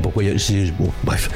pourquoi. 0.00 0.22
bon, 0.78 0.90
bref, 1.04 1.30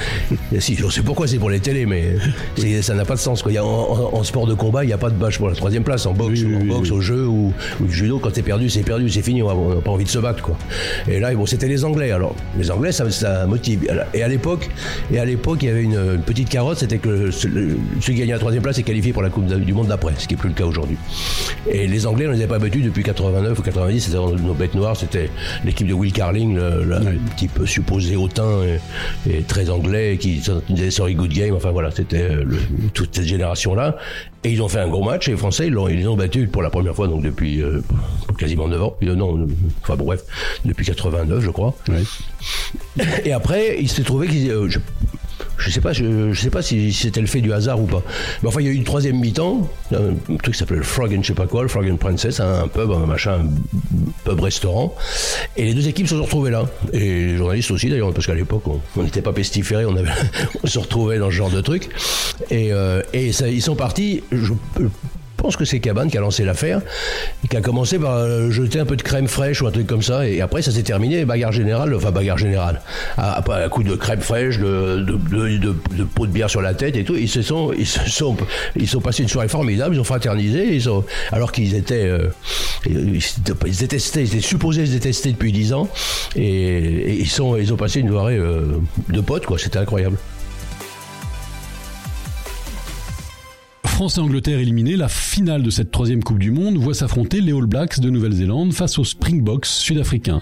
si, 0.58 0.74
je 0.74 0.88
sais 0.88 1.02
pourquoi 1.02 1.26
c'est 1.26 1.38
pour 1.38 1.50
les 1.50 1.60
télés, 1.60 1.86
mais 1.86 2.16
ça 2.82 2.94
n'a 2.94 3.04
pas 3.04 3.14
de 3.14 3.20
sens. 3.20 3.42
Quoi. 3.42 3.52
Il 3.52 3.60
en, 3.60 4.22
sport 4.24 4.46
de 4.46 4.54
combat, 4.54 4.84
il 4.84 4.88
n'y 4.88 4.92
a 4.92 4.98
pas 4.98 5.10
de 5.10 5.14
bâche 5.14 5.38
pour 5.38 5.48
la 5.48 5.54
troisième 5.54 5.84
place. 5.84 6.06
En 6.06 6.12
boxe, 6.12 6.40
en 6.44 6.64
boxe 6.64 6.90
au 6.90 7.00
jeu 7.00 7.26
ou, 7.26 7.52
ou 7.80 7.88
judo, 7.88 8.18
quand 8.18 8.30
t'es 8.30 8.42
perdu, 8.42 8.68
c'est 8.70 8.82
perdu, 8.82 9.08
c'est 9.10 9.22
fini. 9.22 9.42
On 9.42 9.74
n'a 9.76 9.80
pas 9.80 9.90
envie 9.90 10.04
de 10.04 10.10
se 10.10 10.18
battre. 10.18 10.27
Quoi. 10.36 10.56
Et 11.08 11.20
là, 11.20 11.34
bon, 11.34 11.46
c'était 11.46 11.68
les 11.68 11.84
Anglais. 11.84 12.10
Alors, 12.10 12.34
les 12.56 12.70
Anglais, 12.70 12.92
ça, 12.92 13.10
ça 13.10 13.46
motive. 13.46 13.88
Et 14.14 14.22
à 14.22 14.28
l'époque, 14.28 14.68
et 15.12 15.18
à 15.18 15.24
l'époque, 15.24 15.58
il 15.62 15.68
y 15.68 15.70
avait 15.70 15.82
une, 15.82 16.20
petite 16.24 16.48
carotte, 16.48 16.78
c'était 16.78 16.98
que 16.98 17.30
celui 17.30 17.76
qui 18.00 18.14
gagnait 18.14 18.32
la 18.32 18.38
troisième 18.38 18.62
place 18.62 18.78
est 18.78 18.82
qualifié 18.82 19.12
pour 19.12 19.22
la 19.22 19.30
Coupe 19.30 19.46
du 19.46 19.72
Monde 19.72 19.88
d'après, 19.88 20.12
ce 20.18 20.26
qui 20.26 20.34
n'est 20.34 20.40
plus 20.40 20.48
le 20.48 20.54
cas 20.54 20.64
aujourd'hui. 20.64 20.96
Et 21.70 21.86
les 21.86 22.06
Anglais, 22.06 22.26
on 22.26 22.30
ne 22.30 22.34
les 22.34 22.40
avait 22.40 22.48
pas 22.48 22.58
battus 22.58 22.84
depuis 22.84 23.02
89 23.02 23.58
ou 23.58 23.62
90. 23.62 24.00
C'était 24.00 24.16
nos 24.16 24.54
bêtes 24.54 24.74
noires. 24.74 24.96
C'était 24.96 25.30
l'équipe 25.64 25.86
de 25.86 25.94
Will 25.94 26.12
Carling, 26.12 26.56
le, 26.56 26.84
le 26.84 27.18
type 27.36 27.60
supposé 27.66 28.16
autant 28.16 28.62
et, 29.26 29.42
très 29.42 29.70
anglais, 29.70 30.16
qui 30.18 30.42
disaient 30.68 30.90
sorry 30.90 31.14
good 31.14 31.32
game. 31.32 31.54
Enfin 31.54 31.70
voilà, 31.70 31.90
c'était 31.90 32.22
euh, 32.22 32.44
toute 32.94 33.14
cette 33.14 33.26
génération-là. 33.26 33.96
Et 34.44 34.52
ils 34.52 34.62
ont 34.62 34.68
fait 34.68 34.78
un 34.78 34.88
gros 34.88 35.02
match 35.02 35.28
et 35.28 35.32
les 35.32 35.36
Français, 35.36 35.66
ils 35.66 35.72
l'ont, 35.72 35.88
ils 35.88 36.08
ont 36.08 36.16
battu 36.16 36.46
pour 36.46 36.62
la 36.62 36.70
première 36.70 36.94
fois, 36.94 37.08
donc 37.08 37.22
depuis 37.22 37.60
euh, 37.60 37.82
quasiment 38.38 38.68
9 38.68 38.82
ans. 38.82 38.96
Euh, 39.02 39.14
non, 39.14 39.46
enfin 39.82 39.96
bref, 39.96 40.17
depuis 40.64 40.86
89, 40.86 41.42
je 41.42 41.50
crois. 41.50 41.76
Et 43.24 43.32
après, 43.32 43.78
il 43.80 43.88
s'est 43.88 44.02
trouvé 44.02 44.28
qu'ils, 44.28 44.52
je 45.58 45.70
sais 45.70 45.80
pas, 45.80 45.92
je, 45.92 46.32
sais 46.34 46.50
pas 46.50 46.62
si, 46.62 46.92
c'était 46.92 47.20
le 47.20 47.26
fait 47.26 47.40
du 47.40 47.52
hasard 47.52 47.80
ou 47.80 47.86
pas. 47.86 48.02
Mais 48.42 48.48
enfin, 48.48 48.60
il 48.60 48.66
y 48.66 48.70
a 48.70 48.72
eu 48.72 48.76
une 48.76 48.84
troisième 48.84 49.18
mi-temps, 49.18 49.68
un 49.92 50.36
truc 50.42 50.54
qui 50.54 50.58
s'appelait 50.58 50.76
le 50.76 50.84
Frog 50.84 51.12
and 51.12 51.22
je 51.22 51.28
sais 51.28 51.34
pas 51.34 51.46
quoi, 51.46 51.62
le 51.62 51.68
Frog 51.68 51.90
and 51.90 51.96
Princess, 51.96 52.40
un 52.40 52.68
pub, 52.68 52.90
un 52.92 53.06
machin, 53.06 53.40
un 53.40 54.10
pub 54.24 54.40
restaurant. 54.40 54.94
Et 55.56 55.64
les 55.64 55.74
deux 55.74 55.88
équipes 55.88 56.06
se 56.06 56.16
sont 56.16 56.22
retrouvées 56.22 56.50
là. 56.50 56.64
Et 56.92 56.98
les 56.98 57.36
journalistes 57.36 57.70
aussi 57.70 57.88
d'ailleurs, 57.88 58.12
parce 58.12 58.26
qu'à 58.26 58.34
l'époque, 58.34 58.64
on 58.96 59.02
n'était 59.02 59.22
pas 59.22 59.32
pestiférés, 59.32 59.84
on, 59.84 59.96
avait, 59.96 60.10
on 60.62 60.66
se 60.66 60.78
retrouvait 60.78 61.18
dans 61.18 61.30
ce 61.30 61.36
genre 61.36 61.50
de 61.50 61.60
truc. 61.60 61.88
Et, 62.50 62.72
euh, 62.72 63.02
et 63.12 63.32
ça, 63.32 63.48
ils 63.48 63.62
sont 63.62 63.76
partis. 63.76 64.22
Je 64.30 64.52
pense 65.38 65.56
que 65.56 65.64
c'est 65.64 65.80
Cabane 65.80 66.10
qui 66.10 66.18
a 66.18 66.20
lancé 66.20 66.44
l'affaire, 66.44 66.82
qui 67.48 67.56
a 67.56 67.60
commencé 67.60 67.98
par 67.98 68.14
euh, 68.16 68.50
jeter 68.50 68.80
un 68.80 68.84
peu 68.84 68.96
de 68.96 69.02
crème 69.02 69.28
fraîche 69.28 69.62
ou 69.62 69.66
un 69.66 69.70
truc 69.70 69.86
comme 69.86 70.02
ça, 70.02 70.28
et 70.28 70.40
après 70.40 70.60
ça 70.60 70.72
s'est 70.72 70.82
terminé, 70.82 71.24
bagarre 71.24 71.52
générale, 71.52 71.94
enfin 71.94 72.10
bagarre 72.10 72.36
générale, 72.36 72.82
à, 73.16 73.42
coup 73.70 73.84
de 73.84 73.94
crème 73.94 74.20
fraîche, 74.20 74.58
de, 74.58 74.96
de, 74.98 75.56
de, 75.56 76.26
bière 76.26 76.50
sur 76.50 76.60
la 76.60 76.74
tête 76.74 76.96
et 76.96 77.04
tout, 77.04 77.14
ils 77.14 77.28
se 77.28 77.40
sont, 77.40 77.72
ils 77.78 77.86
se 77.86 78.10
sont, 78.10 78.36
ils 78.76 78.88
sont 78.88 79.00
passés 79.00 79.22
une 79.22 79.28
soirée 79.28 79.48
formidable, 79.48 79.94
ils 79.94 80.00
ont 80.00 80.04
fraternisé, 80.04 80.78
alors 81.30 81.52
qu'ils 81.52 81.74
étaient, 81.74 82.04
euh, 82.04 82.28
ils, 82.84 83.20
détestaient, 83.78 84.24
ils 84.24 84.34
étaient 84.34 84.40
supposés 84.40 84.86
se 84.86 84.92
détester 84.92 85.30
depuis 85.30 85.52
10 85.52 85.72
ans, 85.72 85.88
et, 86.36 87.22
ils 87.22 87.72
ont 87.72 87.76
passé 87.76 88.00
une 88.00 88.08
soirée 88.08 88.36
euh, 88.36 88.80
de 89.08 89.20
potes, 89.20 89.46
quoi, 89.46 89.56
c'était 89.56 89.78
incroyable. 89.78 90.16
France 93.98 94.16
et 94.16 94.20
Angleterre 94.20 94.60
éliminés, 94.60 94.94
la 94.94 95.08
finale 95.08 95.64
de 95.64 95.70
cette 95.70 95.90
troisième 95.90 96.22
Coupe 96.22 96.38
du 96.38 96.52
Monde 96.52 96.76
voit 96.76 96.94
s'affronter 96.94 97.40
les 97.40 97.52
All 97.52 97.66
Blacks 97.66 97.98
de 97.98 98.10
Nouvelle-Zélande 98.10 98.72
face 98.72 98.96
aux 98.96 99.04
Springboks 99.04 99.66
sud-africains. 99.66 100.40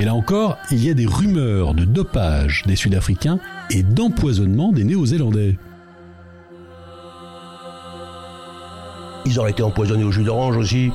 Et 0.00 0.04
là 0.04 0.14
encore, 0.16 0.58
il 0.72 0.84
y 0.84 0.90
a 0.90 0.94
des 0.94 1.06
rumeurs 1.06 1.74
de 1.74 1.84
dopage 1.84 2.64
des 2.66 2.74
Sud-Africains 2.74 3.38
et 3.70 3.84
d'empoisonnement 3.84 4.72
des 4.72 4.82
Néo-Zélandais. 4.82 5.56
Ils 9.24 9.38
auraient 9.38 9.52
été 9.52 9.62
empoisonnés 9.62 10.02
au 10.02 10.10
jus 10.10 10.24
d'orange 10.24 10.56
aussi 10.56 10.90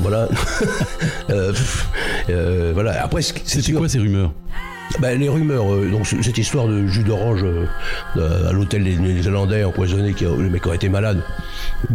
voilà. 0.00 0.28
Euh, 1.30 1.52
euh, 2.28 2.72
voilà. 2.74 3.04
Après, 3.04 3.22
c'est 3.22 3.72
quoi 3.72 3.88
ces 3.88 4.00
rumeurs 4.00 4.32
ben, 4.98 5.20
les 5.20 5.28
rumeurs, 5.28 5.72
euh, 5.72 5.88
donc 5.88 6.04
cette 6.04 6.36
histoire 6.36 6.66
de 6.66 6.84
jus 6.88 7.04
d'orange 7.04 7.44
à 8.16 8.52
l'hôtel 8.52 8.82
des 8.82 8.96
Néo-Zélandais 8.96 9.62
empoisonné, 9.62 10.14
qui, 10.14 10.24
le 10.24 10.50
mec 10.50 10.66
aurait 10.66 10.74
été 10.74 10.88
malade, 10.88 11.22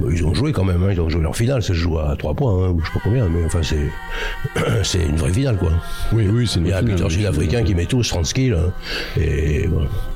ils 0.09 0.25
ont 0.25 0.33
joué 0.33 0.53
quand 0.53 0.63
même, 0.63 0.81
hein, 0.81 0.91
ils 0.93 1.01
ont 1.01 1.09
joué 1.09 1.21
leur 1.21 1.35
finale, 1.35 1.61
ça 1.61 1.69
se 1.69 1.73
joue 1.73 1.99
à 1.99 2.15
3 2.15 2.33
points, 2.35 2.69
hein, 2.69 2.75
je 2.79 2.85
sais 2.85 2.93
pas 2.93 2.99
combien, 3.03 3.27
mais 3.27 3.43
enfin 3.45 3.59
c'est 3.61 3.91
c'est 4.83 5.03
une 5.03 5.17
vraie 5.17 5.33
finale 5.33 5.57
quoi. 5.57 5.73
Oui, 6.13 6.29
oui, 6.31 6.47
c'est 6.47 6.59
une 6.59 6.67
Il 6.67 6.69
y 6.69 6.73
a 6.73 6.77
un 6.77 6.83
buteur 6.83 7.11
sud-africain 7.11 7.63
qui 7.63 7.75
met 7.75 7.85
tous 7.85 8.07
30 8.07 8.25
skills, 8.25 8.53
hein, 8.53 8.71
et 9.19 9.67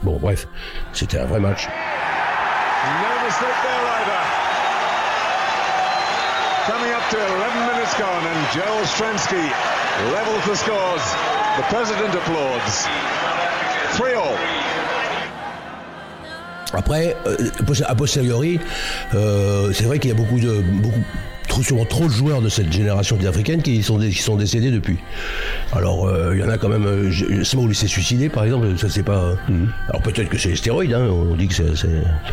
bon, 0.03 0.17
bref, 0.21 0.47
c'était 0.93 1.19
un 1.19 1.25
vrai 1.25 1.41
match. 1.41 1.67
To 7.09 7.17
11 7.17 7.67
minutes 7.73 7.97
gone 7.97 8.23
and 8.23 8.41
Joel 8.53 8.85
Stransky 8.85 9.45
levels 10.13 10.45
the 10.45 10.55
scores. 10.55 11.01
The 11.57 11.63
president 11.63 12.13
applauds. 12.13 12.87
3 13.97 14.13
all. 14.13 14.35
Après, 16.73 17.15
euh, 17.25 17.49
a 17.87 17.95
posteriori, 17.95 18.59
euh, 19.15 19.73
c'est 19.73 19.85
vrai 19.85 19.97
qu'il 19.97 20.09
y 20.09 20.13
a 20.13 20.15
beaucoup 20.15 20.39
de 20.39 20.61
beaucoup 20.61 21.03
trop, 21.49 21.63
souvent 21.63 21.83
trop 21.83 22.05
de 22.05 22.11
joueurs 22.11 22.41
de 22.41 22.47
cette 22.47 22.71
génération 22.71 23.17
africaine 23.27 23.61
qui 23.61 23.83
sont, 23.83 23.99
qui 23.99 24.13
sont 24.13 24.37
décédés 24.37 24.71
depuis. 24.71 24.97
Alors, 25.73 26.07
euh, 26.07 26.33
il 26.33 26.39
y 26.39 26.43
en 26.43 26.49
a 26.49 26.57
quand 26.57 26.69
même. 26.69 26.85
Euh, 26.85 27.43
Small 27.43 27.75
s'est 27.75 27.87
suicidé, 27.87 28.29
par 28.29 28.45
exemple, 28.45 28.77
ça 28.77 28.87
c'est 28.87 29.03
pas. 29.03 29.33
Mhm. 29.49 29.69
Alors 29.89 30.01
peut-être 30.01 30.29
que 30.29 30.37
c'est 30.37 30.49
les 30.49 30.55
stéroïdes, 30.55 30.93
hein, 30.93 31.09
on 31.09 31.35
dit 31.35 31.47
que 31.47 31.53
ça 31.53 31.85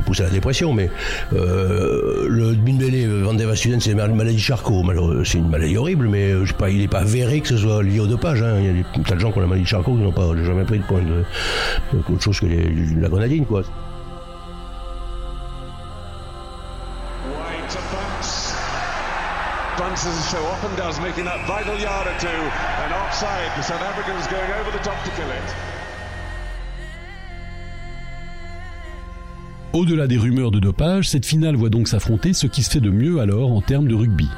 pousse 0.05 0.21
à 0.21 0.25
la 0.25 0.31
dépression, 0.31 0.73
mais 0.73 0.89
euh, 1.33 2.27
le 2.29 2.53
Bimbele 2.55 3.23
Van 3.23 3.35
der 3.35 3.49
c'est 3.57 3.71
une 3.71 4.15
maladie 4.15 4.39
Charcot. 4.39 4.85
C'est 5.25 5.39
une 5.39 5.49
maladie 5.49 5.77
horrible, 5.77 6.09
mais 6.09 6.33
je 6.45 6.47
sais 6.47 6.55
pas, 6.55 6.71
il 6.71 6.79
n'est 6.79 6.89
pas 6.89 7.01
avéré 7.01 7.41
que 7.41 7.49
ce 7.49 7.57
soit 7.57 7.83
lié 7.83 7.99
au 7.99 8.07
dopage. 8.07 8.43
Hein. 8.43 8.57
Il 8.61 8.67
y 8.67 8.69
a 8.69 8.73
des 8.73 8.85
tas 9.05 9.15
de 9.15 9.21
gens 9.21 9.33
qui 9.33 9.39
ont 9.39 9.41
la 9.41 9.47
maladie 9.47 9.65
de 9.65 9.69
Charcot 9.69 9.95
qui 9.95 10.03
n'ont 10.03 10.13
pas 10.13 10.29
jamais 10.45 10.65
pris 10.65 10.79
de 10.79 10.85
point 10.85 11.01
de, 11.01 11.25
autre 12.13 12.23
chose 12.23 12.39
que 12.39 12.47
la 12.47 13.09
grenadine, 13.09 13.47
quoi. 13.47 13.63
So 19.97 20.39
often 20.47 20.75
does, 20.77 21.01
making 21.01 21.25
that 21.25 21.47
vital 21.47 21.79
yard 21.79 22.07
or 22.07 22.17
two, 22.19 22.29
and 22.29 22.93
offside. 22.93 23.51
The 23.57 23.63
South 23.63 23.83
Africans 23.83 24.27
going 24.29 24.51
over 24.61 24.71
the 24.71 24.83
top 24.85 25.03
to 25.05 25.11
kill 25.11 25.31
it. 25.31 25.55
Au-delà 29.73 30.07
des 30.07 30.17
rumeurs 30.17 30.51
de 30.51 30.59
dopage, 30.59 31.09
cette 31.09 31.27
finale 31.27 31.55
voit 31.57 31.69
donc 31.69 31.89
s'affronter 31.89 32.33
ce 32.33 32.47
qui 32.47 32.63
se 32.63 32.71
fait 32.71 32.81
de 32.81 32.91
mieux 32.91 33.21
alors 33.21 33.53
en 33.53 33.61
termes 33.61 33.87
de 33.87 33.95
rugby. 33.95 34.29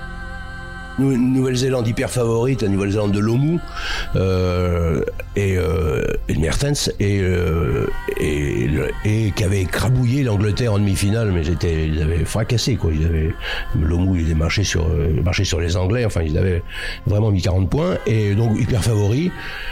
Nouvelle-Zélande 0.98 1.86
hyper 1.86 2.10
favorite, 2.10 2.62
la 2.62 2.68
Nouvelle-Zélande 2.68 3.12
de 3.12 3.20
Lomu 3.20 3.58
euh, 4.16 5.04
et, 5.38 5.57
euh, 5.57 6.02
Mertens 6.37 6.90
et, 6.99 7.21
euh, 7.21 7.87
et, 8.21 8.68
et, 9.04 9.30
qui 9.30 9.45
avait 9.45 9.64
crabouillé 9.64 10.23
l'Angleterre 10.23 10.73
en 10.73 10.78
demi-finale, 10.78 11.30
mais 11.33 11.42
ils, 11.47 11.95
ils 11.95 12.02
avaient 12.02 12.25
fracassé 12.25 12.76
quoi. 12.76 12.90
Ils 12.92 13.07
avaient 13.07 13.30
Lomu, 13.80 14.21
il 14.21 14.26
avait 14.26 14.35
marché 14.35 14.64
sur 14.64 14.87
euh, 14.87 15.23
marché 15.23 15.45
sur 15.45 15.61
les 15.61 15.76
Anglais. 15.76 16.04
Enfin, 16.04 16.23
ils 16.23 16.37
avaient 16.37 16.62
vraiment 17.07 17.30
mis 17.30 17.40
40 17.40 17.71
points 17.71 17.99
et 18.07 18.35
donc 18.35 18.59
hyper 18.59 18.83
favori. 18.83 19.30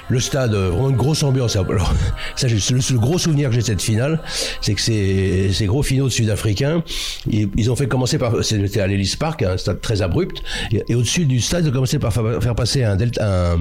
Le 0.09 0.21
stade, 0.21 0.55
euh, 0.55 0.71
vraiment 0.71 0.91
une 0.91 0.97
grosse 0.97 1.23
ambiance. 1.25 1.57
Alors, 1.57 1.93
ça, 2.37 2.47
le, 2.47 2.55
le, 2.55 2.99
gros 2.99 3.19
souvenir 3.19 3.49
que 3.49 3.55
j'ai 3.57 3.63
de 3.63 3.67
cette 3.67 3.83
finale, 3.83 4.21
c'est 4.61 4.75
que 4.75 4.81
ces, 4.81 5.53
ces 5.53 5.67
gros 5.67 5.83
finaux 5.83 6.09
sud-africains, 6.09 6.83
ils, 7.29 7.49
ils, 7.57 7.71
ont 7.71 7.77
fait 7.77 7.89
commencer 7.89 8.19
par 8.19 8.45
c'était 8.45 8.81
à 8.81 8.87
l'Ellis 8.87 9.17
Park, 9.19 9.43
un 9.43 9.57
stade 9.57 9.81
très 9.81 10.03
abrupt, 10.03 10.43
et, 10.73 10.85
et 10.89 10.95
au-dessus 10.95 11.27
du 11.27 11.41
stade, 11.41 11.65
ils 11.65 11.71
ont 11.71 11.73
commencé 11.73 11.99
par 11.99 12.13
faire 12.13 12.55
passer 12.55 12.85
un, 12.85 12.95
delta, 12.97 13.57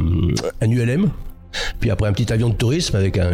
un, 0.61 0.69
ULM, 0.69 1.09
puis 1.79 1.91
après 1.91 2.07
un 2.07 2.13
petit 2.13 2.31
avion 2.31 2.49
de 2.49 2.55
tourisme 2.55 2.95
avec 2.95 3.17
un, 3.17 3.31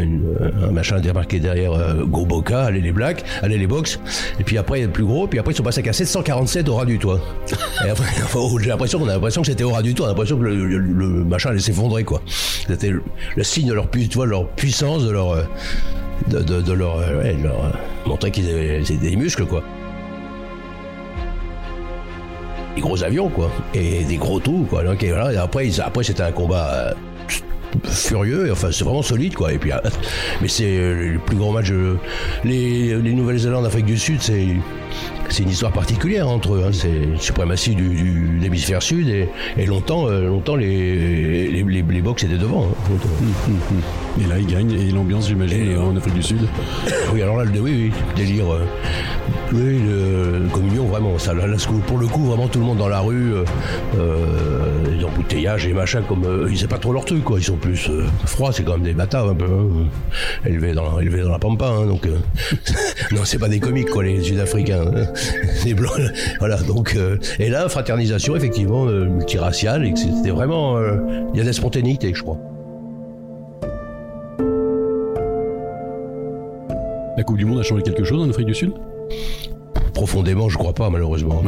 un 0.64 0.72
machin 0.72 1.00
débarqué 1.00 1.40
derrière 1.40 1.74
euh, 1.74 2.06
Boca, 2.06 2.64
allez 2.64 2.82
les 2.82 2.92
Blacks, 2.92 3.24
allez 3.42 3.58
les 3.58 3.68
Box. 3.68 4.00
Et 4.40 4.44
puis 4.44 4.58
après 4.58 4.80
il 4.80 4.82
y 4.82 4.84
a 4.84 4.88
le 4.88 4.94
plus 4.94 5.06
gros, 5.06 5.28
puis 5.28 5.40
après 5.40 5.54
ils 5.54 5.58
sont 5.58 5.64
passés 5.64 5.88
à 5.88 5.94
747 5.94 6.70
au 6.70 6.76
ras 6.76 6.86
du 6.86 6.98
toit. 7.00 7.20
Et 7.86 7.90
après, 7.90 8.06
j'ai 8.62 8.70
l'impression 8.70 9.00
qu'on 9.00 9.10
a 9.10 9.14
l'impression 9.14 9.42
que 9.42 9.48
c'était 9.48 9.64
au 9.64 9.72
ras 9.72 9.82
du 9.82 9.94
toit, 9.94 10.06
on 10.06 10.10
a 10.10 10.12
l'impression 10.12 10.38
que 10.38 10.44
le, 10.44 11.24
machin 11.26 11.50
allait 11.50 11.60
s'effondrer 11.60 12.04
quoi. 12.04 12.22
C'était 12.28 12.92
le, 12.92 13.44
signe 13.44 13.68
de 13.68 13.74
leur, 13.74 13.88
puissance, 14.50 15.04
de 15.04 15.12
leur, 15.12 15.32
euh, 15.32 15.44
de, 16.30 16.40
de, 16.40 16.62
de 16.62 16.74
leur, 16.74 16.98
euh, 17.00 17.34
montrer 18.06 18.32
qu'ils 18.32 18.50
avaient 18.50 18.82
des 18.82 19.16
muscles 19.16 19.46
quoi. 19.46 19.64
des 22.76 22.82
gros 22.82 23.04
avions, 23.04 23.30
quoi, 23.30 23.52
et 23.74 24.04
des 24.04 24.18
gros 24.18 24.40
trous, 24.40 24.66
quoi. 24.70 24.84
Et 24.84 25.38
après, 25.38 25.70
c'était 26.04 26.24
un 26.24 26.32
combat 26.32 26.70
euh, 26.74 26.94
furieux, 27.86 28.48
et 28.48 28.52
enfin 28.52 28.70
c'est 28.72 28.84
vraiment 28.84 29.02
solide 29.02 29.34
quoi. 29.36 29.52
Et 29.54 29.58
puis, 29.58 29.72
euh, 29.72 29.78
mais 30.42 30.48
c'est 30.48 30.78
euh, 30.78 31.14
le 31.14 31.20
plus 31.20 31.36
grand 31.38 31.52
match. 31.52 31.72
euh, 31.72 31.96
les, 32.44 32.96
les 32.96 33.14
Nouvelle-Zélande, 33.14 33.66
Afrique 33.66 33.86
du 33.86 33.98
Sud, 33.98 34.22
c'est 34.22 34.48
c'est 35.30 35.44
une 35.44 35.50
histoire 35.50 35.72
particulière 35.72 36.28
entre 36.28 36.56
eux. 36.56 36.64
hein. 36.68 36.72
C'est 36.74 36.90
une 36.92 37.18
suprématie 37.18 37.74
du, 37.74 37.88
du- 37.90 38.38
de 38.38 38.42
l'hémisphère 38.44 38.82
sud 38.84 39.08
et, 39.08 39.30
et 39.58 39.66
longtemps, 39.66 40.10
euh, 40.10 40.28
longtemps 40.28 40.58
les 40.58 41.48
les, 41.50 41.64
les, 41.64 41.82
les 41.84 42.02
Box 42.02 42.24
étaient 42.26 42.38
devant. 42.38 42.66
hein. 42.66 42.98
Et 44.22 44.28
là, 44.28 44.36
il 44.40 44.46
gagne, 44.46 44.72
et 44.72 44.92
l'ambiance, 44.92 45.28
j'imagine, 45.30 45.78
en 45.78 45.96
Afrique 45.96 46.16
du 46.16 46.24
Sud. 46.24 46.42
Oui, 47.14 47.22
alors 47.22 47.38
là, 47.38 47.46
le, 47.46 47.60
oui, 47.62 47.72
oui, 47.74 47.92
délire. 48.18 48.52
euh, 48.54 48.66
oui, 49.54 49.80
le, 49.80 50.48
communion, 50.52 50.86
vraiment. 50.86 51.18
Ça, 51.18 51.34
pour 51.88 51.98
le 51.98 52.08
coup, 52.08 52.26
vraiment 52.26 52.48
tout 52.48 52.60
le 52.60 52.66
monde 52.66 52.78
dans 52.78 52.88
la 52.88 53.00
rue, 53.02 53.34
euh, 53.34 53.44
euh, 53.98 54.98
les 54.98 55.04
embouteillages 55.04 55.68
et 55.68 55.74
machin, 55.74 56.02
comme 56.08 56.24
euh, 56.26 56.48
ils 56.50 56.58
savent 56.58 56.70
pas 56.70 56.78
trop 56.78 56.94
leur 56.94 57.06
truc, 57.06 57.24
quoi. 57.24 57.38
Ils 57.40 57.44
sont 57.44 57.58
plus 57.58 57.90
euh, 57.90 58.06
froids, 58.26 58.52
c'est 58.54 58.64
quand 58.64 58.74
même 58.74 58.84
des 58.84 58.94
bâtards 58.94 59.30
un 59.30 59.36
peu, 59.36 59.46
hein, 59.46 59.88
élevés 60.46 60.74
dans, 60.74 61.00
élevés 61.00 61.22
dans 61.22 61.32
la 61.32 61.40
pampa, 61.40 61.66
hein, 61.68 61.86
donc. 61.86 62.06
euh, 62.08 62.18
non, 63.12 63.22
c'est 63.26 63.40
pas 63.40 63.50
des 63.50 63.60
comiques, 63.60 63.90
quoi, 63.90 64.04
les 64.04 64.22
Sud-Africains, 64.22 64.86
hein. 64.96 65.06
les 65.66 65.74
blancs. 65.74 66.00
Voilà, 66.40 66.58
donc. 66.58 66.96
euh, 66.96 67.18
et 67.40 67.50
là, 67.50 67.68
fraternisation, 67.70 68.36
effectivement, 68.36 68.86
euh, 68.88 69.06
multiraciale, 69.06 69.86
et 69.86 69.94
c'était 69.96 70.32
vraiment. 70.32 70.78
euh, 70.78 70.96
Il 71.34 71.38
y 71.38 71.40
a 71.40 71.44
de 71.44 71.48
la 71.48 71.54
spontanéité, 71.54 72.14
je 72.14 72.22
crois. 72.24 72.38
La 77.18 77.24
Coupe 77.24 77.38
du 77.38 77.46
Monde 77.46 77.60
a 77.60 77.64
changé 77.64 77.84
quelque 77.84 78.04
chose 78.04 78.22
en 78.24 78.30
Afrique 78.30 78.48
du 78.48 78.56
Sud? 78.56 78.72
Profondément, 79.94 80.50
je 80.50 80.58
crois 80.58 80.74
pas, 80.74 80.90
malheureusement. 80.90 81.44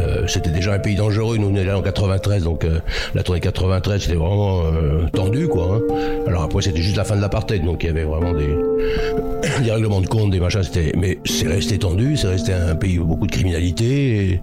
Euh, 0.00 0.26
c'était 0.26 0.50
déjà 0.50 0.72
un 0.74 0.78
pays 0.78 0.94
dangereux. 0.94 1.36
Nous, 1.38 1.48
on 1.48 1.54
est 1.56 1.64
là 1.64 1.76
en 1.76 1.82
93, 1.82 2.44
donc 2.44 2.64
euh, 2.64 2.78
la 3.14 3.22
tournée 3.22 3.40
93, 3.40 4.00
c'était 4.00 4.14
vraiment 4.14 4.62
euh, 4.64 5.06
tendu, 5.12 5.48
quoi. 5.48 5.80
hein. 5.90 5.94
Alors 6.26 6.44
après, 6.44 6.62
c'était 6.62 6.80
juste 6.80 6.96
la 6.96 7.04
fin 7.04 7.16
de 7.16 7.20
l'apartheid, 7.20 7.64
donc 7.64 7.82
il 7.82 7.88
y 7.88 7.90
avait 7.90 8.04
vraiment 8.04 8.32
des, 8.32 8.46
des 9.64 9.72
règlements 9.72 10.00
de 10.00 10.06
compte, 10.06 10.30
des 10.30 10.40
machins. 10.40 10.62
C'était, 10.62 10.92
mais 10.96 11.18
c'est 11.26 11.48
resté 11.48 11.78
tendu, 11.78 12.16
c'est 12.16 12.28
resté 12.28 12.52
un 12.52 12.76
pays 12.76 12.98
où 12.98 13.04
beaucoup 13.04 13.26
de 13.26 13.32
criminalité. 13.32 14.30
Et, 14.30 14.40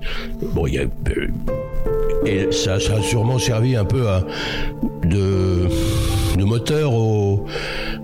bon, 0.54 0.68
il 0.68 0.74
y 0.76 0.80
a, 0.80 0.84
et 2.26 2.52
ça, 2.52 2.80
ça 2.80 2.96
a 2.96 3.02
sûrement 3.02 3.40
servi 3.40 3.76
un 3.76 3.86
peu 3.86 4.08
à 4.10 4.24
de, 5.04 5.68
de 6.38 6.44
moteur 6.44 6.94
au, 6.94 7.46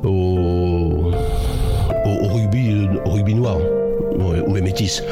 au, 0.03 0.09
au, 0.09 1.11
au 2.05 2.27
rugby, 2.33 2.87
au 3.05 3.09
rugby 3.11 3.35
noir 3.35 3.57
ou 4.47 4.55
les 4.55 4.61
métis. 4.61 5.03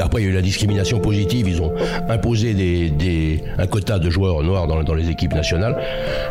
Après, 0.00 0.20
il 0.22 0.24
y 0.24 0.28
a 0.28 0.30
eu 0.30 0.34
la 0.34 0.42
discrimination 0.42 0.98
positive. 1.00 1.48
Ils 1.48 1.60
ont 1.62 1.72
imposé 2.08 2.54
des, 2.54 2.90
des, 2.90 3.42
un 3.58 3.66
quota 3.66 3.98
de 3.98 4.08
joueurs 4.10 4.42
noirs 4.42 4.66
dans, 4.66 4.82
dans 4.82 4.94
les 4.94 5.10
équipes 5.10 5.34
nationales. 5.34 5.76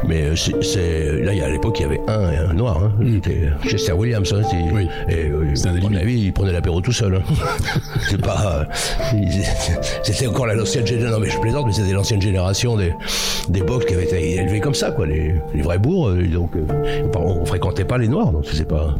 Mais 0.08 0.36
c'est, 0.36 0.64
c'est- 0.64 1.22
là, 1.24 1.34
il 1.34 1.40
y 1.40 1.42
a- 1.42 1.46
à 1.46 1.50
l'époque, 1.50 1.80
il 1.80 1.84
y 1.84 1.86
avait 1.86 2.02
un, 2.08 2.50
un 2.50 2.54
noir. 2.54 2.78
Hein. 2.84 2.92
C'était 3.14 3.50
Chester 3.70 3.94
Williams. 3.94 4.34
Hein, 4.34 4.42
c'était- 4.44 5.18
et, 5.18 5.30
euh, 5.30 5.54
à 5.66 5.90
mon 5.90 5.96
avis, 5.96 6.20
il 6.22 6.34
prenait 6.34 6.52
l'apéro 6.54 6.82
tout 6.82 6.92
seul. 6.92 7.16
hein. 7.16 7.22
c'est 8.10 8.22
pas. 8.22 8.68
euh, 9.14 9.18
il- 9.18 9.44
c'était 10.04 10.28
encore 10.28 10.48
la- 10.48 10.56
l'ancienne 10.56 10.86
génération. 10.86 11.18
Non, 11.18 11.24
mais 11.24 11.30
je 11.30 11.40
plaisante, 11.40 11.66
mais 11.68 11.74
c'était 11.74 11.94
l'ancienne 11.94 12.22
génération 12.22 12.76
des, 12.76 12.94
des 13.50 13.62
box 13.62 13.86
qui 13.86 13.94
avaient 13.94 14.04
été 14.04 14.36
élevés 14.36 14.60
comme 14.60 14.74
ça, 14.76 14.92
quoi. 14.92 15.06
Les, 15.06 15.36
les 15.54 15.62
vrais 15.62 15.78
bourgs. 15.80 16.10
euh, 16.10 16.28
Donc, 16.28 16.52
euh, 16.56 17.08
on 17.16 17.46
fréquentait 17.46 17.86
pas 17.86 17.98
les 17.98 18.08
noirs. 18.08 18.32
Donc, 18.32 18.46
c'est 18.52 18.68
pas. 18.68 18.96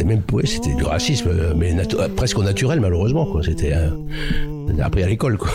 C'était 0.00 0.14
même 0.14 0.22
ouais, 0.32 0.46
c'était 0.46 0.72
du 0.72 0.82
racisme, 0.84 1.28
euh, 1.28 1.52
mais 1.54 1.74
natu- 1.74 2.00
euh, 2.00 2.08
presque 2.08 2.38
naturel 2.38 2.80
malheureusement. 2.80 3.26
Quoi. 3.26 3.42
C'était 3.44 3.74
euh, 3.74 3.90
appris 4.82 5.02
à 5.02 5.06
l'école. 5.08 5.36
Quoi. 5.36 5.50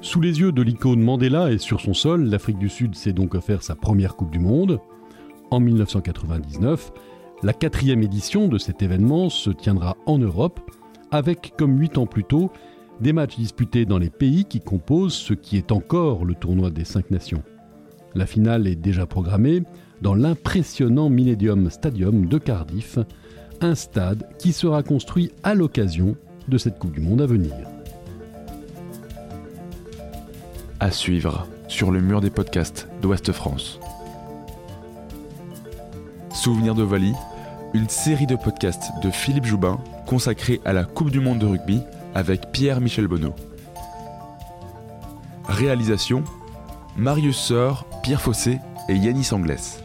Sous 0.00 0.20
les 0.20 0.40
yeux 0.40 0.52
de 0.52 0.62
l'icône 0.62 1.00
Mandela 1.00 1.50
et 1.50 1.58
sur 1.58 1.80
son 1.80 1.94
sol, 1.94 2.24
l'Afrique 2.24 2.58
du 2.58 2.68
Sud 2.68 2.94
s'est 2.94 3.12
donc 3.12 3.34
offert 3.34 3.62
sa 3.62 3.74
première 3.74 4.14
Coupe 4.16 4.30
du 4.30 4.38
Monde. 4.38 4.80
En 5.50 5.60
1999, 5.60 6.92
la 7.42 7.52
quatrième 7.52 8.02
édition 8.02 8.48
de 8.48 8.58
cet 8.58 8.82
événement 8.82 9.30
se 9.30 9.50
tiendra 9.50 9.96
en 10.06 10.18
Europe, 10.18 10.60
avec, 11.10 11.54
comme 11.56 11.78
huit 11.78 11.98
ans 11.98 12.06
plus 12.06 12.24
tôt, 12.24 12.50
des 13.00 13.12
matchs 13.12 13.36
disputés 13.36 13.84
dans 13.84 13.98
les 13.98 14.10
pays 14.10 14.44
qui 14.44 14.60
composent 14.60 15.14
ce 15.14 15.34
qui 15.34 15.56
est 15.56 15.72
encore 15.72 16.24
le 16.24 16.34
tournoi 16.34 16.70
des 16.70 16.84
cinq 16.84 17.10
nations. 17.10 17.42
La 18.14 18.26
finale 18.26 18.66
est 18.66 18.76
déjà 18.76 19.06
programmée 19.06 19.62
dans 20.00 20.14
l'impressionnant 20.14 21.08
Millennium 21.08 21.70
Stadium 21.70 22.26
de 22.26 22.38
Cardiff, 22.38 22.98
un 23.60 23.74
stade 23.74 24.28
qui 24.38 24.52
sera 24.52 24.82
construit 24.82 25.32
à 25.42 25.54
l'occasion 25.54 26.16
de 26.48 26.58
cette 26.58 26.78
Coupe 26.78 26.92
du 26.92 27.00
Monde 27.00 27.22
à 27.22 27.26
venir. 27.26 27.52
À 30.80 30.90
suivre 30.90 31.46
sur 31.68 31.90
le 31.90 32.00
mur 32.00 32.20
des 32.20 32.30
podcasts 32.30 32.88
d'Ouest 33.02 33.32
France. 33.32 33.80
Souvenir 36.32 36.74
de 36.74 36.82
Vali, 36.82 37.12
une 37.74 37.88
série 37.88 38.26
de 38.26 38.36
podcasts 38.36 38.90
de 39.02 39.10
Philippe 39.10 39.46
Joubin 39.46 39.78
consacrée 40.06 40.60
à 40.64 40.72
la 40.72 40.84
Coupe 40.84 41.10
du 41.10 41.20
Monde 41.20 41.40
de 41.40 41.46
rugby 41.46 41.82
avec 42.14 42.52
Pierre-Michel 42.52 43.08
Bonneau. 43.08 43.34
Réalisation 45.48 46.24
Marius 46.96 47.36
Seur, 47.36 47.84
Pierre 48.02 48.22
Fossé 48.22 48.58
et 48.88 48.94
Yanis 48.96 49.28
Anglès. 49.32 49.82